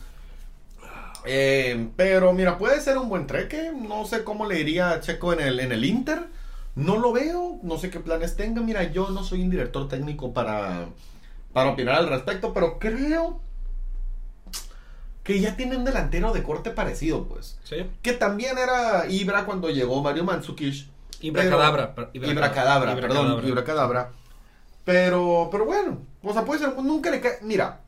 [1.25, 3.71] Eh, pero mira, puede ser un buen treque.
[3.75, 6.27] No sé cómo le iría a Checo en el, en el Inter.
[6.75, 7.57] No lo veo.
[7.63, 8.61] No sé qué planes tenga.
[8.61, 10.85] Mira, yo no soy un director técnico para,
[11.53, 12.53] para opinar al respecto.
[12.53, 13.39] Pero creo
[15.25, 17.57] que ya tiene un delantero de corte parecido, pues.
[17.65, 17.77] Sí.
[18.01, 20.87] Que también era Ibra cuando llegó Mario Mandzukic.
[21.19, 23.47] Ibra Pero- Cadabra, Ibra Ibra Cadabra, Ibra perdón, Cadabra.
[23.49, 24.11] Ibra Cadabra.
[24.85, 27.81] Pero, pero bueno, o sea, puede ser, nunca le cae, mira,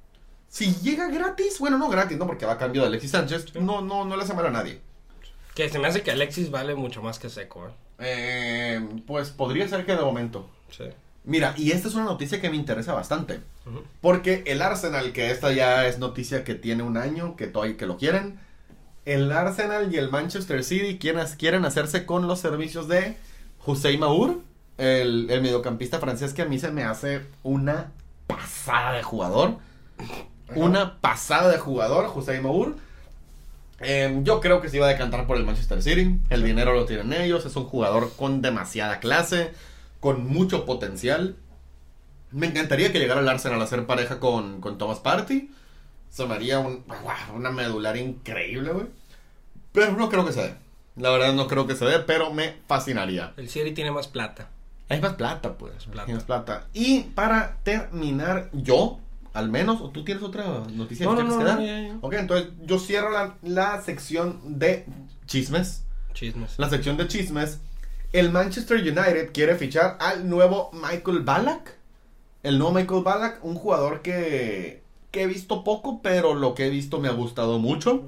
[0.49, 3.81] si llega gratis, bueno, no gratis, no, porque va a cambio de Alexis Sánchez, no,
[3.81, 4.81] no, no le hace mal a nadie.
[5.53, 7.71] Que se me hace que Alexis vale mucho más que Seco, ¿eh?
[7.99, 10.49] Eh, pues podría ser que de momento.
[10.71, 10.85] Sí.
[11.27, 13.41] Mira, y esta es una noticia que me interesa bastante.
[13.99, 17.85] Porque el Arsenal, que esta ya es noticia que tiene un año, que todavía que
[17.85, 18.39] lo quieren.
[19.03, 23.17] El Arsenal y el Manchester City quieren, quieren hacerse con los servicios de
[23.65, 24.39] Hussein Maur,
[24.77, 27.91] el, el mediocampista francés que a mí se me hace una
[28.25, 29.57] pasada de jugador.
[30.55, 32.75] Una pasada de jugador, Hussein Maur.
[33.81, 36.19] Eh, yo creo que se iba a decantar por el Manchester City.
[36.29, 37.45] El dinero lo tienen ellos.
[37.45, 39.51] Es un jugador con demasiada clase,
[39.99, 41.37] con mucho potencial.
[42.31, 45.49] Me encantaría que llegara el Arsenal a ser pareja con, con Thomas Party.
[46.29, 46.83] Haría un,
[47.35, 48.87] una medular increíble, güey.
[49.71, 50.55] Pero no creo que se dé.
[50.95, 53.33] La verdad no creo que se dé, pero me fascinaría.
[53.37, 54.49] El City tiene más plata.
[54.89, 55.85] Hay más plata, pues.
[55.85, 56.07] plata.
[56.07, 56.67] Hay más plata.
[56.73, 58.99] Y para terminar, yo,
[59.33, 61.59] al menos, o tú tienes otra noticia No, que no, quieres no, que dar?
[61.59, 61.97] no, ya, ya.
[62.01, 64.85] Ok, entonces yo cierro la, la sección de
[65.27, 65.83] chismes.
[66.13, 66.57] Chismes.
[66.57, 67.59] La sección de chismes.
[68.13, 71.75] El Manchester United quiere fichar al nuevo Michael Ballack.
[72.41, 74.81] El nuevo Michael Ballack, un jugador que,
[75.11, 78.03] que he visto poco, pero lo que he visto me ha gustado mucho.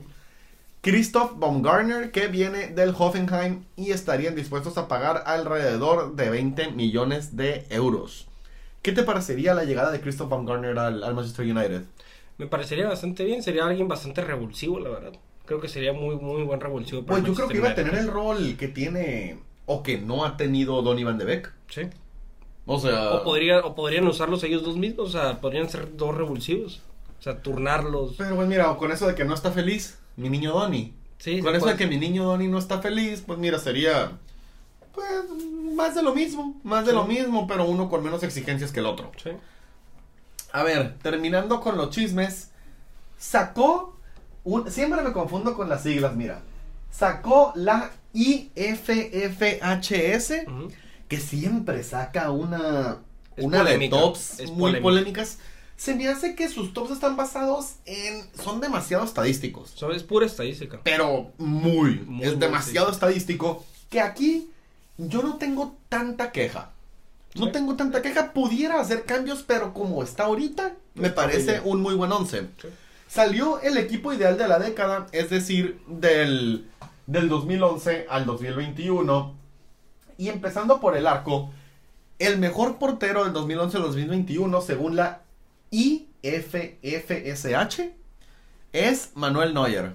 [0.81, 7.35] Christoph Baumgartner, que viene del Hoffenheim y estarían dispuestos a pagar alrededor de 20 millones
[7.35, 8.27] de euros.
[8.81, 11.83] ¿Qué te parecería la llegada de Christoph Baumgartner al, al Manchester United?
[12.37, 15.11] Me parecería bastante bien, sería alguien bastante revulsivo, la verdad.
[15.45, 17.03] Creo que sería muy, muy buen revulsivo.
[17.03, 20.25] para Pues yo creo que iba a tener el rol que tiene o que no
[20.25, 21.53] ha tenido Donny Van de Beek.
[21.69, 21.81] Sí.
[22.65, 26.15] O sea, O, podría, o podrían usarlos ellos dos mismos, o sea, podrían ser dos
[26.15, 26.81] revulsivos.
[27.19, 28.15] O sea, turnarlos.
[28.17, 30.95] pero pues mira, con eso de que no está feliz, mi niño Donny.
[31.19, 31.77] Sí, con sí, eso pues.
[31.77, 34.13] de que mi niño Donny no está feliz, pues mira, sería
[34.91, 35.07] pues
[35.75, 36.97] más de lo mismo, más de Sí.
[36.97, 39.11] lo mismo, pero uno con menos exigencias que el otro.
[39.23, 39.29] Sí.
[40.51, 42.49] A ver, terminando con los chismes,
[43.19, 43.95] sacó
[44.43, 46.41] un siempre me confundo con las siglas, mira.
[46.89, 48.87] Sacó la IFFHS
[50.47, 50.69] Ujú.
[51.07, 52.97] que siempre saca una,
[53.35, 54.81] Es una de tops muy polémica.
[54.83, 55.37] polémicas.
[55.75, 58.25] Se me hace que sus tops están basados en.
[58.43, 59.71] son demasiado estadísticos.
[59.75, 60.79] So, es pura estadística.
[60.83, 61.99] Pero muy.
[62.05, 62.93] Muy, es muy, demasiado sí.
[62.95, 63.63] estadístico.
[63.89, 64.49] Que aquí
[64.97, 66.71] yo no tengo tanta queja.
[67.35, 67.51] No Sí.
[67.53, 68.33] tengo tanta queja.
[68.33, 71.61] Pudiera hacer cambios, pero como está ahorita, me Está parece bien.
[71.63, 72.41] un muy buen once.
[72.61, 72.67] Sí.
[73.07, 76.67] Salió el equipo ideal de la década, es decir, del,
[77.09, 79.35] del 2011 al 2021.
[80.17, 81.51] Y empezando por el arco,
[82.19, 85.23] el mejor portero del 2011 al 2021, según la
[85.71, 86.81] IFFSH,
[88.73, 89.93] es Manuel Neuer.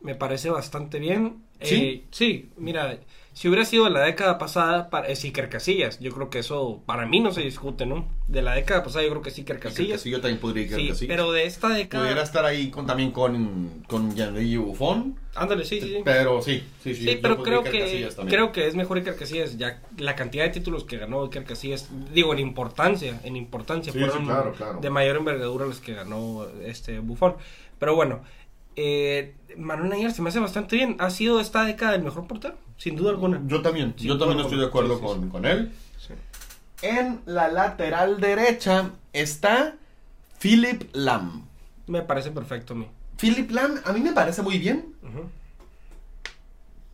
[0.00, 1.44] Me parece bastante bien.
[1.60, 1.74] ¿Sí?
[1.74, 2.98] Eh, sí, mira,
[3.38, 6.00] si hubiera sido de la década pasada, para, es Iker Casillas.
[6.00, 8.08] Yo creo que eso para mí no se discute, ¿no?
[8.26, 10.00] De la década pasada yo creo que es Iker Casillas.
[10.00, 12.02] Sí, yo también podría ir Sí, pero de esta década...
[12.02, 15.16] Pudiera estar ahí con, también con, con Gianluigi Buffon.
[15.36, 16.00] Ándale, sí, sí, sí.
[16.04, 17.04] Pero sí, sí, sí.
[17.04, 20.42] Sí, pero creo Iker que Casillas creo que es mejor Iker Casillas ya la cantidad
[20.42, 24.52] de títulos que ganó Iker Casillas, digo en importancia, en importancia Sí, fueron sí, claro,
[24.54, 24.80] claro.
[24.80, 27.36] de mayor envergadura los que ganó este Buffon.
[27.78, 28.20] Pero bueno,
[28.80, 32.56] eh, Manuel Neuer se me hace bastante bien, ha sido esta década el mejor portero,
[32.76, 33.42] sin duda alguna.
[33.46, 35.28] Yo también, yo también estoy de acuerdo sí, sí, con, sí.
[35.30, 35.72] con él.
[35.98, 36.14] Sí.
[36.82, 39.74] En la lateral derecha está
[40.40, 41.44] Philip Lam.
[41.88, 42.86] Me parece perfecto a mí.
[43.20, 44.94] Philip Lam a mí me parece muy bien,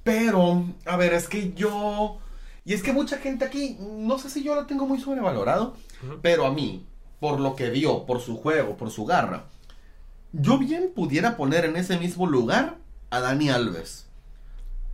[0.03, 2.19] pero a ver, es que yo
[2.65, 5.77] y es que mucha gente aquí, no sé si yo lo tengo muy sobrevalorado,
[6.23, 6.87] pero a mí,
[7.21, 9.45] por lo que dio, por su juego, por su garra,
[10.41, 12.77] yo bien pudiera poner en ese mismo lugar
[13.11, 14.07] a Dani Alves.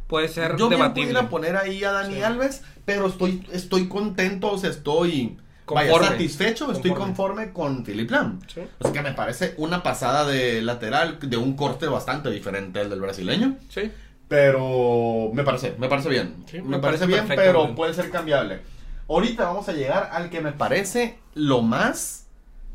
[0.07, 1.09] Puede ser Yo bien debatible.
[1.11, 2.22] pudiera poner ahí a Dani Sí.
[2.22, 6.09] Alves, pero estoy, estoy contento, o sea, estoy vaya, Conforme.
[6.09, 7.53] satisfecho, estoy Conforme.
[7.53, 8.41] con Philip Lam.
[8.53, 8.61] Sí.
[8.80, 12.91] O sea que me parece una pasada de lateral de un corte bastante diferente al
[12.91, 13.57] del brasileño.
[13.68, 13.91] Sí.
[14.26, 16.45] Pero me parece, me parece bien.
[16.47, 18.61] Sí, me, me parece parece bien, pero puede ser cambiable.
[19.09, 22.26] Ahorita vamos a llegar al que me parece lo más,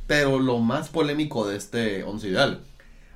[0.07, 2.61] pero lo más polémico de este once ideal.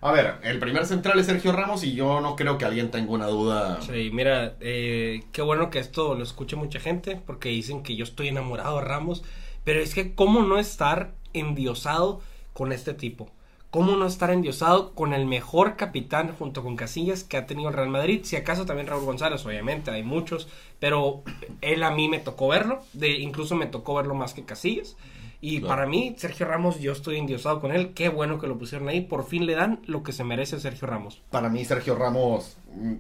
[0.02, 3.12] A ver, el primer central es Sergio Ramos y yo no creo que alguien tenga
[3.12, 3.82] una duda.
[3.82, 8.06] Sí, mira, eh, qué bueno que esto lo escuche mucha gente, porque dicen que yo
[8.06, 9.24] estoy enamorado de Ramos,
[9.66, 12.22] pero es que cómo no estar endiosado
[12.54, 13.30] con este tipo,
[13.72, 17.76] cómo no estar endiosado con el mejor capitán junto con Casillas que ha tenido el
[17.76, 20.48] Real Madrid, si acaso también Raúl González, obviamente, hay muchos,
[20.80, 21.24] pero
[21.60, 24.96] él a mí me tocó verlo, de, incluso me tocó verlo más que Casillas.
[25.42, 25.68] Y Claro.
[25.76, 27.94] para mí, Sergio Ramos, yo estoy endiosado con él.
[27.94, 29.02] Qué bueno que lo pusieron ahí.
[29.02, 31.22] Por fin le dan lo que se merece a Sergio Ramos.
[31.30, 32.96] Para mí, Sergio Ramos mm,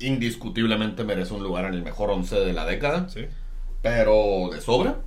[0.00, 3.08] indiscutiblemente merece un lugar en el mejor once de la década.
[3.08, 3.26] Sí.
[3.82, 5.00] pero de sobra.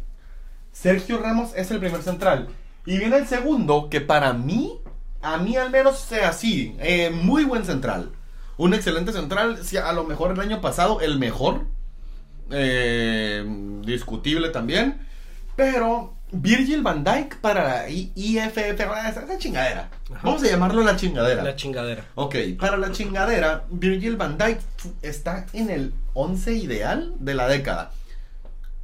[0.73, 2.49] Sergio Ramos es el primer central.
[2.85, 4.79] Y viene el segundo, que para mí,
[5.21, 8.11] a mí al menos sea así, eh, muy buen central.
[8.57, 11.65] Un excelente central, si a lo mejor el año pasado el mejor,
[12.51, 13.43] eh,
[13.85, 14.99] discutible también,
[15.55, 19.89] pero Virgil van Dijk para la IFF, esa chingadera.
[20.11, 20.19] Ajá.
[20.23, 21.43] Vamos a llamarlo la chingadera.
[21.43, 22.05] La chingadera.
[22.15, 27.47] Ok, para la chingadera, Virgil van Dijk fu- está en el 11 ideal de la
[27.47, 27.91] década.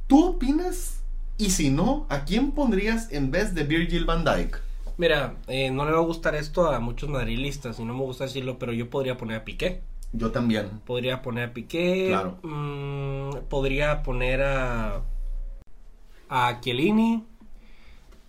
[0.06, 1.00] ¿Tú opinas?
[1.38, 4.60] Y si no, ¿a quién pondrías en vez de Virgil van Dijk?
[4.98, 8.24] Mira, eh, no le va a gustar esto a muchos madrilistas y no me gusta
[8.24, 9.80] decirlo, pero yo podría poner a Piqué.
[10.12, 10.68] Yo también.
[10.84, 12.08] Podría poner a Piqué.
[12.10, 12.38] Claro.
[12.42, 15.00] mm, podría poner a.
[16.28, 17.24] a Chiellini.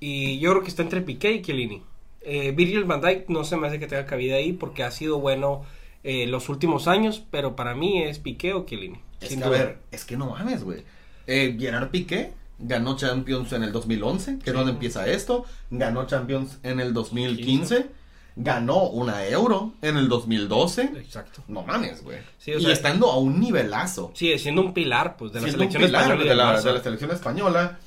[0.05, 1.81] Y yo creo que está entre Piqué y Chiellini.
[2.19, 5.19] Eh, Virgil van Dijk no se me hace que tenga cabida ahí porque ha sido
[5.19, 5.63] bueno
[6.03, 8.99] eh, los últimos años, pero para mí es Piqué o Chiellini.
[9.21, 10.83] Es sin que, a ver, es que no mames, güey.
[11.25, 14.51] Eh, Gerard Piqué ganó Champions en el 2011, que es Sí.
[14.51, 15.45] donde empieza esto.
[15.71, 17.85] Ganó Champions en el 2015.
[18.35, 20.81] Ganó una Euro en el 2012.
[20.97, 21.43] Exacto.
[21.47, 22.17] No mames, güey.
[22.39, 24.11] Sí, o y estando a un nivelazo.
[24.15, 27.79] Sigue siendo un pilar pues, de la selección española de la, de la selección española.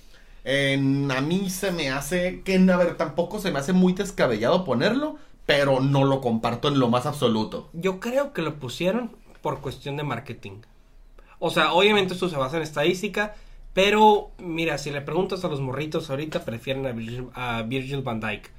[0.49, 4.65] En- a mí se me hace que, a ver, tampoco se me hace muy descabellado
[4.65, 7.69] ponerlo, pero no lo comparto en lo más absoluto.
[7.73, 9.11] Yo creo que lo pusieron
[9.43, 10.61] por cuestión de marketing.
[11.41, 13.35] O sea, obviamente esto se basa en estadística,
[13.75, 18.21] pero mira, si le preguntas a los morritos ahorita, prefieren a Virgil, a Virgil van
[18.21, 18.51] Dyke.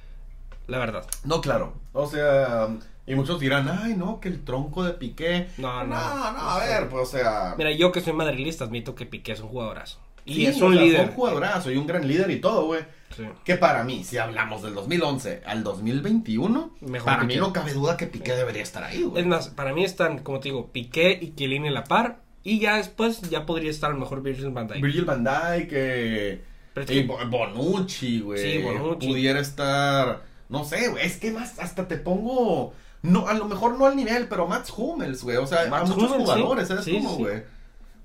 [0.68, 1.08] La verdad.
[1.24, 1.74] No, claro.
[1.94, 2.68] O sea,
[3.06, 5.48] y muchos dirán, ay, no, que el tronco de Piqué.
[5.58, 5.96] No, no.
[5.96, 7.56] No, no, a ver, pues, o sea.
[7.58, 10.00] Mira, yo que soy madrilista admito que Piqué es un jugadorazo.
[10.28, 10.98] Y sí, es o un sea, líder.
[10.98, 12.82] Fue un jugadorazo y un gran líder y todo, güey.
[13.16, 13.24] Sí.
[13.44, 17.34] Que para mí, si hablamos del 2011 al 2021, Mejor para Piqué.
[17.36, 19.22] mí no cabe duda que Piqué debería estar ahí, güey.
[19.22, 22.20] Es más, para mí están, como te digo, Piqué y Chiellini a la par.
[22.44, 24.82] Y ya después ya podría estar a lo mejor Virgil van Dijk.
[24.82, 26.42] Virgil van Dijk, eh,
[26.90, 28.40] y Bonucci, güey.
[28.40, 29.08] Sí, Bonucci.
[29.08, 33.78] Pudiera estar, no sé, güey, es que más hasta te pongo, no, a lo mejor
[33.78, 35.38] no al nivel, pero Mats Hummels, güey.
[35.38, 36.70] O sea, a Mats muchos Hummels, jugadores, sí.
[36.70, 37.44] ¿sabes Sí, cómo, güey?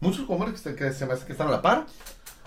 [0.02, 1.86] Muchos jugadores que, se- que se me hace que están a la par.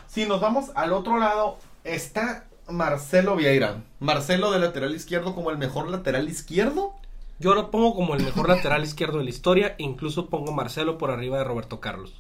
[0.08, 3.82] Si nos vamos al otro lado, está Marcelo Vieira.
[4.00, 6.94] Marcelo de lateral izquierdo como el mejor lateral izquierdo.
[7.40, 9.76] Yo lo pongo como el mejor lateral izquierdo de la historia.
[9.78, 12.14] Incluso pongo Marcelo por arriba de Roberto Carlos.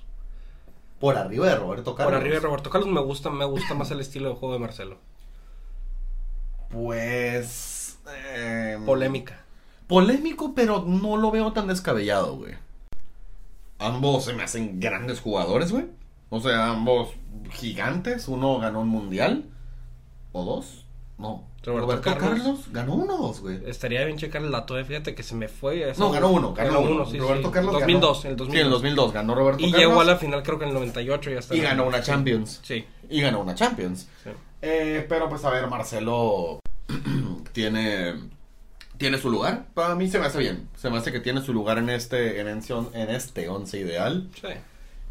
[0.99, 2.11] Por arriba de Roberto Carlos.
[2.13, 4.59] Por arriba de Roberto Carlos me gusta, me gusta más el estilo de juego de
[4.59, 4.97] Marcelo.
[6.71, 7.97] Pues.
[8.33, 9.41] eh, Polémica.
[9.87, 12.53] Polémico, pero no lo veo tan descabellado, güey.
[13.79, 15.85] Ambos se me hacen grandes jugadores, güey.
[16.29, 17.09] O sea, ambos
[17.51, 18.27] gigantes.
[18.27, 19.45] Uno ganó un mundial.
[20.31, 20.85] ¿O dos?
[21.17, 21.43] No.
[21.63, 22.29] Roberto Roberto, Carlos.
[22.39, 22.59] Carlos.
[22.71, 23.59] ganó uno o dos, güey.
[23.65, 25.89] Estaría bien checar el dato, eh, fíjate que se me fue.
[25.89, 26.53] esa- No, ganó uno.
[26.53, 27.05] Ganó, uno.
[27.05, 27.53] sí, Roberto sí.
[27.53, 28.25] Carlos 2002, ganó.
[28.25, 28.53] en el 2002.
[28.53, 29.79] Sí, en el 2002 ganó Roberto Y Carlos.
[29.89, 31.55] llegó a la final creo que en el 98 ya está.
[31.55, 32.59] Y ganó una Champions.
[32.63, 34.07] Sí, Y ganó una Champions.
[34.23, 34.29] sí.
[34.61, 36.59] Eh, pero pues a ver, Marcelo
[37.53, 38.13] tiene
[38.97, 39.65] tiene su lugar.
[39.73, 40.67] Para mí se me hace bien.
[40.75, 43.77] Se me hace que tiene su lugar en este en, este on- en este once
[43.79, 44.29] ideal.
[44.41, 44.47] sí.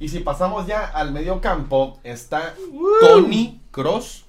[0.00, 2.54] Y si pasamos ya al medio campo, está
[3.00, 4.24] Tony Cross,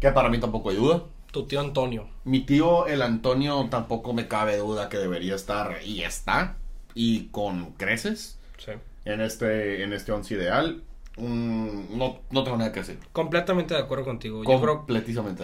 [0.00, 1.04] que para mí tampoco hay duda.
[1.30, 2.08] Tu tío Antonio.
[2.24, 6.56] Mi tío, el Antonio, tampoco me cabe duda que debería estar y está.
[6.92, 8.72] Y con creces Sí.
[9.04, 10.82] en este, en este once ideal.
[11.18, 12.98] Mm, no, no tengo nada que decir.
[13.12, 14.42] Completamente de acuerdo contigo.
[14.44, 14.84] Yo creo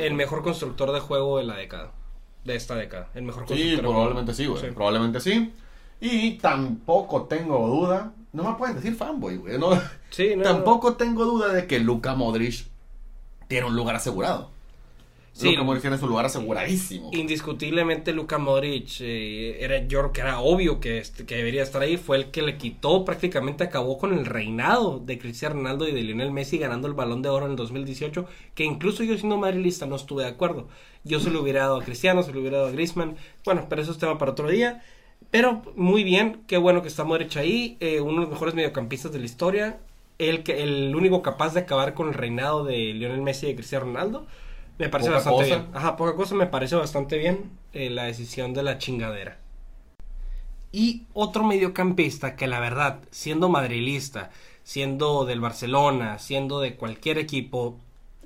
[0.01, 1.93] el mejor constructor de juego de la década.
[2.45, 3.09] De esta década.
[3.15, 3.47] El mejor.
[3.49, 4.61] Sí, probablemente sí, güey.
[4.61, 4.69] Sí.
[4.75, 5.53] Probablemente sí.
[6.01, 8.13] Y tampoco tengo duda.
[8.33, 9.59] No me pueden decir fanboy, güey.
[9.59, 9.71] No,
[10.11, 12.67] Sí, no, tampoco tengo duda de que Luka Modric
[13.49, 14.51] tiene un lugar asegurado.
[15.33, 15.51] Sí.
[15.51, 17.11] Luka Modric tiene su lugar aseguradísimo.
[17.13, 21.97] Indiscutiblemente Luka Modric eh, era yo creo que era obvio que, que debería estar ahí
[21.97, 26.03] fue el que le quitó prácticamente acabó con el reinado de Cristiano Ronaldo y de
[26.03, 29.87] Lionel Messi ganando el Balón de Oro en el 2018 que incluso yo siendo madrilista
[29.87, 30.69] no estuve de acuerdo
[31.03, 33.81] yo se lo hubiera dado a Cristiano se lo hubiera dado a Griezmann bueno pero
[33.81, 34.83] eso es tema para otro día
[35.31, 39.13] pero muy bien qué bueno que está Modric ahí eh, uno de los mejores mediocampistas
[39.13, 39.79] de la historia
[40.19, 43.55] el que el único capaz de acabar con el reinado de Lionel Messi y de
[43.57, 44.27] Cristiano Ronaldo
[44.83, 45.57] me parece Poca bastante cosa.
[45.61, 45.69] bien.
[45.75, 49.39] Ajá, poca cosa me parece bastante bien eh, la decisión de la chingadera.
[50.73, 54.31] Y otro mediocampista que la verdad, siendo madrilista,
[54.65, 57.77] siendo del Barcelona, siendo de cualquier equipo,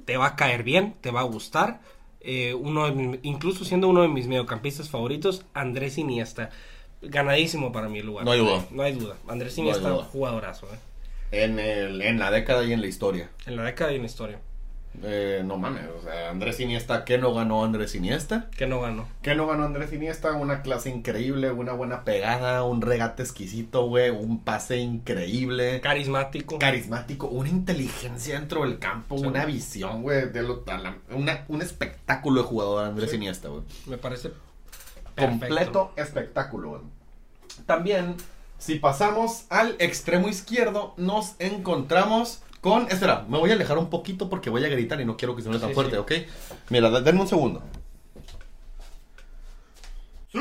[0.04, 1.80] te va a caer bien, te va a gustar.
[2.28, 6.50] eh, uno de incluso siendo uno de mis mediocampistas favoritos, Andrés Iniesta.
[7.02, 8.24] Ganadísimo para mi lugar.
[8.24, 8.64] No hay duda.
[8.70, 9.16] No hay duda.
[9.28, 10.04] Andrés No Iniesta, duda.
[10.04, 10.78] jugadorazo, eh,
[11.30, 13.30] En, el, en la década y en la historia.
[13.46, 14.40] En la década y en la historia.
[15.02, 18.48] Eh, no mames, o sea, Andrés Iniesta, ¿qué no ganó Andrés Iniesta?
[18.56, 19.06] Que no ganó.
[19.22, 20.32] ¿Qué no ganó Andrés Iniesta?
[20.32, 25.80] Una clase increíble, una buena pegada, un regate exquisito, güey, un pase increíble.
[25.80, 26.58] Carismático.
[26.58, 29.26] carismático, una inteligencia dentro del campo, Sí.
[29.26, 33.16] una visión, güey, de lo- a la- una- un espectáculo de jugador Andrés Sí.
[33.16, 33.62] Iniesta, güey.
[33.86, 34.30] Me parece
[35.16, 36.82] Completo espectáculo, güey.
[37.64, 38.16] También,
[38.58, 42.90] si pasamos al extremo izquierdo, nos encontramos con...
[42.90, 45.42] Espera, me voy a alejar un poquito porque voy a gritar y no quiero que
[45.42, 45.98] se me tan Sí, fuerte, sí.
[45.98, 46.12] ¿ok?
[46.70, 47.62] Mira, denme un segundo.
[50.32, 50.38] ¡Sí!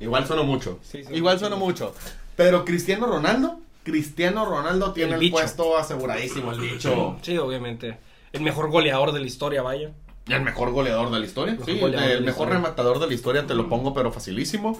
[0.00, 0.78] Igual suena mucho.
[0.82, 1.14] Sí, sí.
[1.14, 1.94] Igual suena mucho.
[2.36, 5.32] Pero Cristiano Ronaldo, Cristiano Ronaldo tiene el, bicho.
[5.36, 7.16] puesto aseguradísimo, el bicho.
[7.22, 7.98] Sí, obviamente.
[8.32, 9.90] El mejor goleador de la historia, vaya.
[10.28, 11.54] El mejor goleador de la historia.
[11.54, 12.54] Mejor Sí, el mejor historia.
[12.54, 14.78] rematador de la historia, te lo pongo, pero facilísimo.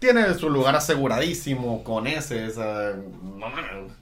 [0.00, 2.54] Tiene su lugar aseguradísimo con S.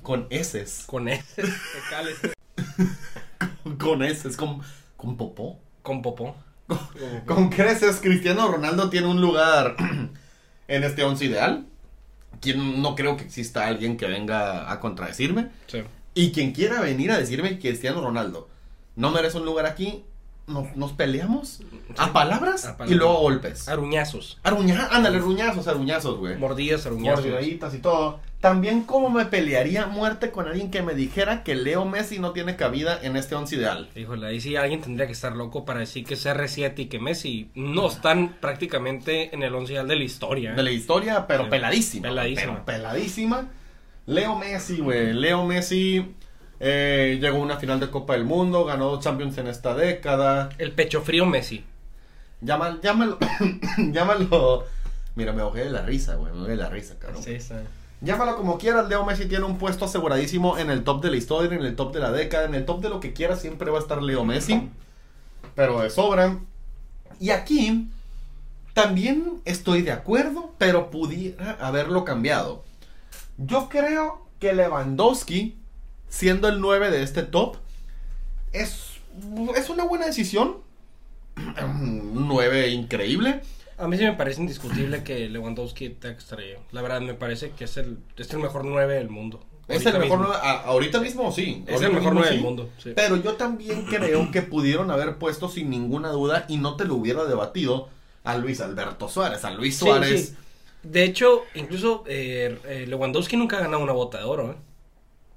[0.01, 0.85] con S.
[0.87, 1.43] Con ese.
[1.43, 2.17] vocales.
[3.79, 4.37] Con S.
[4.37, 4.63] Con,
[4.97, 5.59] con popó.
[5.83, 6.37] Con popó.
[7.27, 9.75] Con creces, Cristiano Ronaldo tiene un lugar
[10.69, 11.67] en este once ideal.
[12.41, 15.49] Quien no creo que exista alguien que venga a contradecirme.
[15.67, 15.83] Sí.
[16.15, 18.49] Y quien quiera venir a decirme que Cristiano Ronaldo
[18.95, 20.05] no merece un lugar aquí,
[20.49, 21.61] nos, nos peleamos
[21.97, 23.69] a palabras A y luego golpes.
[23.69, 24.39] Aruñazos.
[24.43, 26.37] Aruña, ándale, ruñazos, aruñazos, güey.
[26.37, 27.25] Mordidas, aruñazos.
[27.25, 28.21] Mordidaditas y todo.
[28.41, 32.55] También como me pelearía muerte con alguien que me dijera que Leo Messi no tiene
[32.55, 33.89] cabida en este once ideal.
[33.97, 37.51] Híjole, ahí sí alguien tendría que estar loco para decir que CR7 y que Messi
[37.57, 40.53] no están prácticamente en el once ideal de la historia.
[40.53, 40.55] ¿eh?
[40.55, 41.51] De la historia, pero Sí.
[41.51, 42.09] peladísima.
[42.09, 42.53] Peladísima.
[42.53, 43.49] Pero peladísima.
[44.07, 45.13] Leo Messi, güey.
[45.13, 46.15] Leo Messi
[46.61, 50.51] eh, llegó a una final de Copa del Mundo, ganó dos Champions en esta década.
[50.59, 51.65] El pecho frío Messi.
[52.41, 53.19] Llama- llámalo,
[53.93, 54.65] llámalo.
[55.15, 56.33] Mira, me ahogué de la risa, güey.
[56.33, 57.23] Me ahogué de la risa, cabrón.
[57.27, 57.63] está.
[58.01, 61.57] Llámalo como quieras, Leo Messi tiene un puesto aseguradísimo en el top de la historia,
[61.59, 63.79] en el top de la década, en el top de lo que quieras, siempre va
[63.79, 64.71] a estar Leo Messi.
[65.57, 66.39] Pero de sobra.
[67.19, 67.89] Y aquí
[68.73, 72.63] también estoy de acuerdo, pero pudiera haberlo cambiado.
[73.37, 75.59] Yo creo que Lewandowski,
[76.09, 77.57] siendo el 9 de este top,
[78.53, 78.93] es,
[79.57, 80.59] es una buena decisión.
[81.65, 83.43] Un 9 increíble.
[83.79, 86.55] A mí sí me parece indiscutible que Lewandowski estar ahí.
[86.73, 89.41] La verdad, me parece que es el, es el mejor 9 del mundo.
[89.69, 90.33] Es el mejor mismo.
[90.33, 91.63] 9, a- ahorita mismo sí.
[91.67, 92.35] Es el mejor mismo 9 sí.
[92.35, 92.71] del mundo.
[92.83, 92.93] sí.
[92.97, 96.95] Pero yo también creo que pudieron haber puesto sin ninguna duda y no te lo
[96.97, 97.89] hubiera debatido
[98.25, 99.45] a Luis Alberto Suárez.
[99.45, 100.29] A Luis Suárez.
[100.31, 100.37] sí.
[100.83, 104.51] De hecho, incluso eh, eh, Lewandowski nunca ha ganado una bota de oro.
[104.53, 104.57] ¿eh?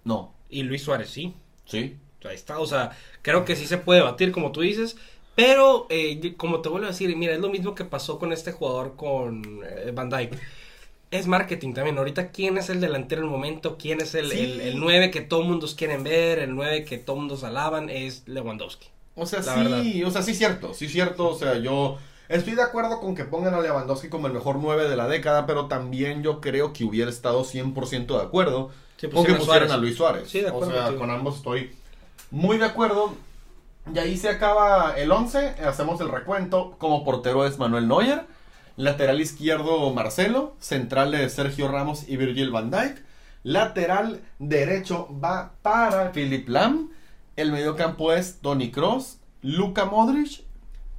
[0.03, 0.34] No.
[0.52, 1.34] Y Luis Suárez sí.
[1.66, 1.95] Sí.
[2.24, 4.97] Ahí está, o sea, creo que sí se puede batir, como tú dices.
[5.36, 8.52] Pero, eh, como te vuelvo a decir, mira, es lo mismo que pasó con este
[8.52, 10.38] jugador con eh, Van Dyke.
[11.10, 11.97] Es marketing también.
[11.97, 13.78] Ahorita, ¿quién es el delantero en el momento?
[13.78, 14.39] ¿Quién es el, Sí.
[14.39, 16.39] el, el 9 que todo mundo quieren ver?
[16.39, 18.88] El 9 que todo mundo alaban es Lewandowski.
[19.16, 21.97] O sea, La sí, o sea, sí cierto, sí cierto, o sea, yo
[22.36, 25.45] estoy de acuerdo con que pongan a Lewandowski como el mejor 9 de la década,
[25.45, 29.71] pero también yo creo que hubiera estado 100% de acuerdo Sí, con que pusieran Suárez.
[29.71, 30.29] a Luis Suárez.
[30.29, 31.75] Sí, de acuerdo O sea, con ambos estoy
[32.29, 33.13] muy de acuerdo.
[33.93, 36.75] Y ahí se acaba el 11, hacemos el recuento.
[36.77, 38.25] Como portero es Manuel Neuer,
[38.77, 43.03] lateral izquierdo Marcelo, centrales Sergio Ramos y Virgil van Dijk.
[43.43, 46.91] Lateral derecho va para Philip Lam.
[47.36, 50.43] El mediocampo es Tony Cross, Luka Modric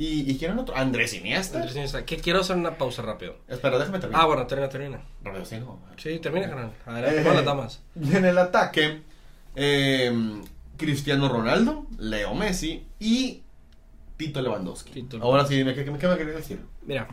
[0.03, 0.77] y, ¿y quién era otro?
[0.77, 1.59] Andrés Iniesta.
[1.59, 3.37] Andrés Iniesta, que quiero hacer una pausa rápido.
[3.49, 4.23] Espera, déjame terminar.
[4.23, 5.03] Ah, bueno, termina, termina.
[5.23, 5.79] Rápido, sí, no.
[5.97, 6.73] Sí, termina, canal.
[6.87, 7.83] Adelante, Eh, con las damas.
[7.97, 9.03] En el ataque,
[9.55, 10.41] eh,
[10.77, 13.43] Cristiano Ronaldo, Leo Messi y
[14.17, 14.91] Tito Lewandowski.
[14.93, 15.19] Tito.
[15.23, 16.61] Ahora sí, dime, ¿qué, qué, qué me querías decir?
[16.85, 17.09] Mira,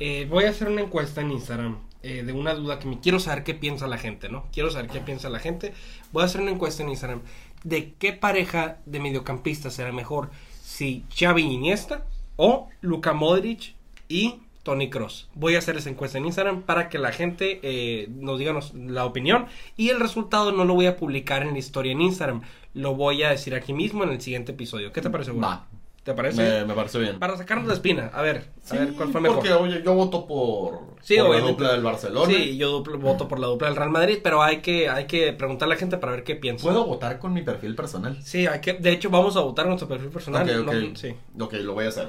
[0.00, 3.20] eh, voy a hacer una encuesta en Instagram eh, de una duda que me quiero
[3.20, 4.48] saber qué piensa la gente, ¿no?
[4.52, 5.72] Quiero saber qué piensa la gente.
[6.12, 7.22] Voy a hacer una encuesta en Instagram
[7.62, 10.30] de qué pareja de mediocampistas será mejor,
[10.62, 12.04] si Xavi Iniesta
[12.36, 13.74] o Luka Modric
[14.08, 15.28] y Tony Cross.
[15.34, 18.72] Voy a hacer esa encuesta en Instagram para que la gente eh, nos diga nos-
[18.74, 22.42] la opinión y el resultado no lo voy a publicar en la historia en Instagram,
[22.72, 24.92] lo voy a decir aquí mismo en el siguiente episodio.
[24.92, 25.32] ¿Qué te parece?
[25.32, 25.42] güey?
[25.42, 25.66] Va.
[26.02, 26.42] ¿Te parece?
[26.42, 27.18] Me, me parece bien.
[27.18, 28.10] Para sacarnos la espina.
[28.12, 29.38] A ver, a ver cuál fue mejor.
[29.38, 32.26] Porque, oye, yo voto por, Sí, por la dupla del Barcelona.
[32.30, 35.32] Sí, yo duplo- voto por la dupla del Real Madrid, pero hay que, hay que
[35.32, 36.62] preguntar a la gente para ver qué piensa.
[36.62, 38.22] ¿Puedo votar con mi perfil personal?
[38.22, 40.42] Sí, hay que, de hecho vamos a votar nuestro perfil personal.
[40.42, 40.74] Ok, ok.
[40.74, 41.14] no- sí.
[41.40, 42.08] Ok, lo voy a hacer.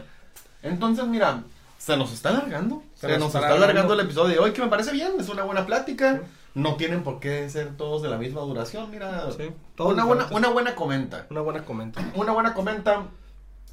[0.66, 1.44] Entonces, mira,
[1.78, 2.84] se nos está alargando.
[2.96, 3.94] Se, Se nos está alargando.
[3.94, 5.14] el episodio de hoy, que me parece bien.
[5.20, 6.22] Es una buena plática.
[6.54, 8.90] No tienen por qué ser todos de la misma duración.
[8.90, 11.28] Mira, Sí, todos una, buena, una buena comenta.
[11.30, 12.02] Una buena comenta.
[12.16, 13.04] Una buena comenta.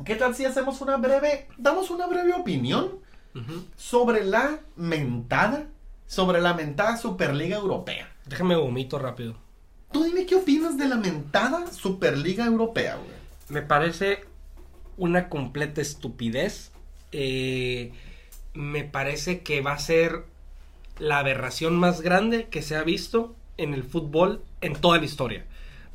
[0.04, 2.98] ¿Qué tal si hacemos una breve, damos una breve opinión
[3.76, 5.66] sobre la mentada,
[6.06, 8.10] sobre la mentada Superliga Europea?
[8.26, 9.36] Déjame vomito rápido.
[9.92, 13.10] Tú dime qué opinas de la mentada Superliga Europea, güey.
[13.48, 14.24] Me parece
[14.96, 16.71] una completa estupidez.
[17.12, 17.92] Eh,
[18.54, 20.24] me parece que va a ser
[20.98, 25.44] la aberración más grande que se ha visto en el fútbol en toda la historia.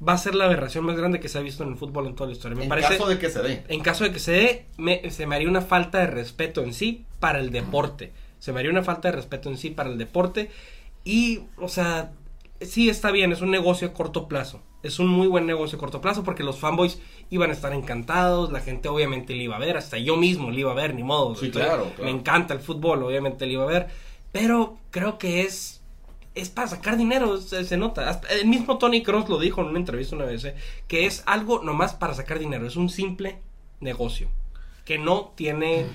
[0.05, 2.15] Va a ser la aberración más grande que se ha visto en el fútbol en
[2.15, 2.55] toda la historia.
[2.57, 3.63] Me en parece, caso de que se dé.
[3.67, 6.73] en caso de que se dé, me- se me haría una falta de respeto en
[6.73, 8.11] sí para el deporte.
[8.39, 10.51] Se me haría una falta de respeto en sí para el deporte.
[11.03, 12.11] Y, o sea,
[12.61, 14.61] sí está bien, es un negocio a corto plazo.
[14.83, 16.99] Es un muy buen negocio a corto plazo porque los fanboys
[17.29, 20.61] iban a estar encantados, la gente obviamente le iba a ver, hasta yo mismo le
[20.61, 21.35] iba a ver, ni modo.
[21.35, 22.03] Sí, claro, claro.
[22.03, 23.87] Me encanta el fútbol, obviamente le iba a ver.
[24.31, 25.77] Pero creo que es
[26.37, 28.09] es para sacar dinero, se, se nota.
[28.09, 30.55] Hasta el mismo Tony Cross lo dijo en una entrevista una vez, eh,
[30.87, 33.39] que es algo nomás para sacar dinero, es un simple
[33.79, 34.27] negocio,
[34.85, 35.87] que no tiene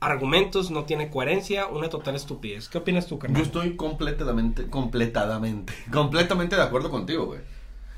[0.00, 2.68] argumentos, no tiene coherencia, una total estupidez.
[2.68, 3.42] ¿Qué opinas tú, Yo carnal?
[3.42, 7.40] estoy completamente, completamente, completamente de acuerdo contigo, güey.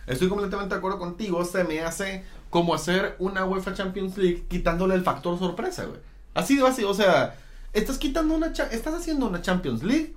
[0.07, 1.45] Estoy completamente de acuerdo contigo.
[1.45, 6.01] Se me hace como hacer una UEFA Champions League quitándole el factor sorpresa, güey.
[6.35, 7.37] Así de así, o sea,
[7.73, 10.15] estás quitando una, estás haciendo una Champions League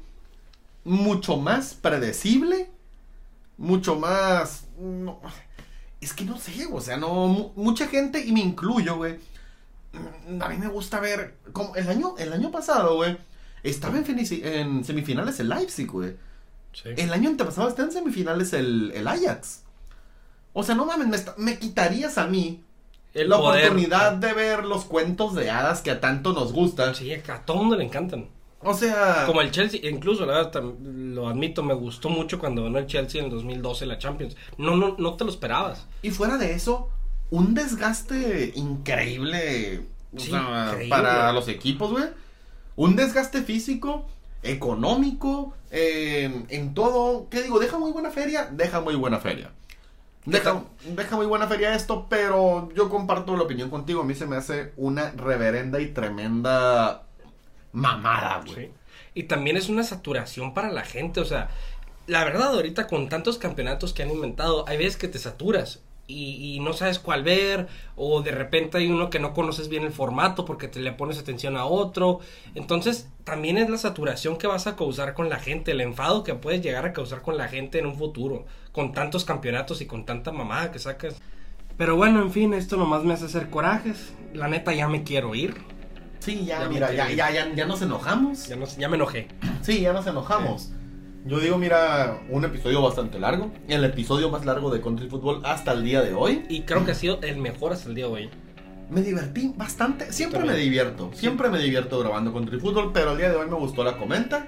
[0.83, 2.69] mucho más predecible,
[3.57, 5.19] mucho más, no,
[6.01, 9.17] es que no sé, o sea, no, mu- mucha gente y me incluyo, güey.
[9.93, 13.17] mm, A mí me gusta ver, como el año, el año pasado, güey,
[13.63, 16.15] estaba en, semifinales el Leipzig, güey.
[16.73, 16.89] Sí.
[16.97, 19.61] El año antepasado está en semifinales el, el Ajax.
[20.57, 22.63] O sea, no mames, me, está- me quitarías a mí
[23.13, 23.65] El la poder.
[23.65, 26.95] oportunidad de ver los cuentos de hadas que a tanto nos gustan.
[26.95, 28.29] Sí, a todo mundo le encantan.
[28.67, 32.79] O sea, Como el Chelsea, incluso, la verdad, lo admito, me gustó mucho cuando ganó
[32.79, 34.35] el Chelsea en el 2012 la Champions.
[34.57, 35.85] No, no, no te lo esperabas.
[36.01, 36.89] y fuera de eso,
[37.29, 39.81] un desgaste increíble,
[40.15, 40.89] o Sí, sea, increíble.
[40.89, 42.05] para los equipos, güey.
[42.77, 44.05] Un desgaste físico,
[44.41, 47.27] económico, eh, en todo.
[47.29, 47.59] ¿Qué digo?
[47.59, 49.51] Deja muy buena feria, deja muy buena feria.
[50.25, 54.01] Deja, deja muy buena feria esto, pero yo comparto la opinión contigo.
[54.01, 57.03] A mí se me hace una reverenda y tremenda
[57.71, 58.65] mamada, güey.
[58.67, 58.71] Sí.
[59.13, 61.49] Y también es una saturación para la gente, o sea,
[62.07, 66.55] la verdad ahorita con tantos campeonatos que han inventado, hay veces que te saturas y,
[66.55, 69.91] y no sabes cuál ver, o de repente hay uno que no conoces bien el
[69.91, 72.19] formato porque te le pones atención a otro,
[72.53, 76.35] entonces también es la saturación que vas a causar con la gente, el enfado que
[76.35, 80.05] puedes llegar a causar con la gente en un futuro, con tantos campeonatos y con
[80.05, 81.15] tanta mamada que sacas.
[81.77, 84.13] Pero bueno, en fin, esto nomás me hace hacer corajes.
[84.33, 85.55] La neta ya me quiero ir.
[86.19, 88.47] Sí, ya, Ya me mira, ya, ya, ya, ya nos enojamos.
[88.47, 89.27] Ya, no, sé, ya me enojé.
[89.61, 90.71] Sí, ya nos enojamos.
[91.25, 93.51] Yo digo, mira, un episodio bastante largo.
[93.67, 96.45] El episodio más largo de Country Football hasta el día de hoy.
[96.49, 98.29] Y creo que ha sido el mejor hasta el día de hoy.
[98.91, 100.13] Me divertí bastante.
[100.13, 100.55] Siempre También.
[100.57, 101.09] me divierto.
[101.15, 102.91] Siempre me divierto grabando Country Football.
[102.93, 104.47] Pero el día de hoy me gustó la comenta.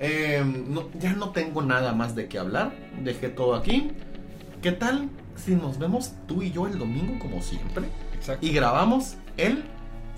[0.00, 2.72] Eh, no- ya no tengo nada más de qué hablar.
[3.04, 3.92] Dejé todo aquí.
[4.60, 7.84] ¿Qué tal si nos vemos tú y yo el domingo como siempre?
[8.14, 8.44] Exacto.
[8.44, 9.62] Y grabamos el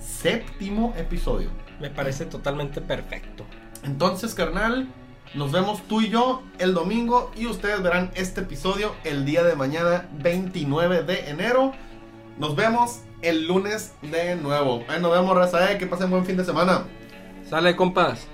[0.01, 1.51] séptimo episodio.
[1.83, 3.45] Me parece totalmente perfecto.
[3.85, 4.89] Entonces, carnal,
[5.35, 9.55] nos vemos tú y yo el domingo y ustedes verán este episodio el día de
[9.55, 11.73] mañana, 29 de enero.
[12.39, 14.83] Nos vemos el lunes de nuevo.
[15.01, 16.85] Nos vemos, raza, eh, que pasen buen fin de semana.
[17.49, 18.27] Sale, compas.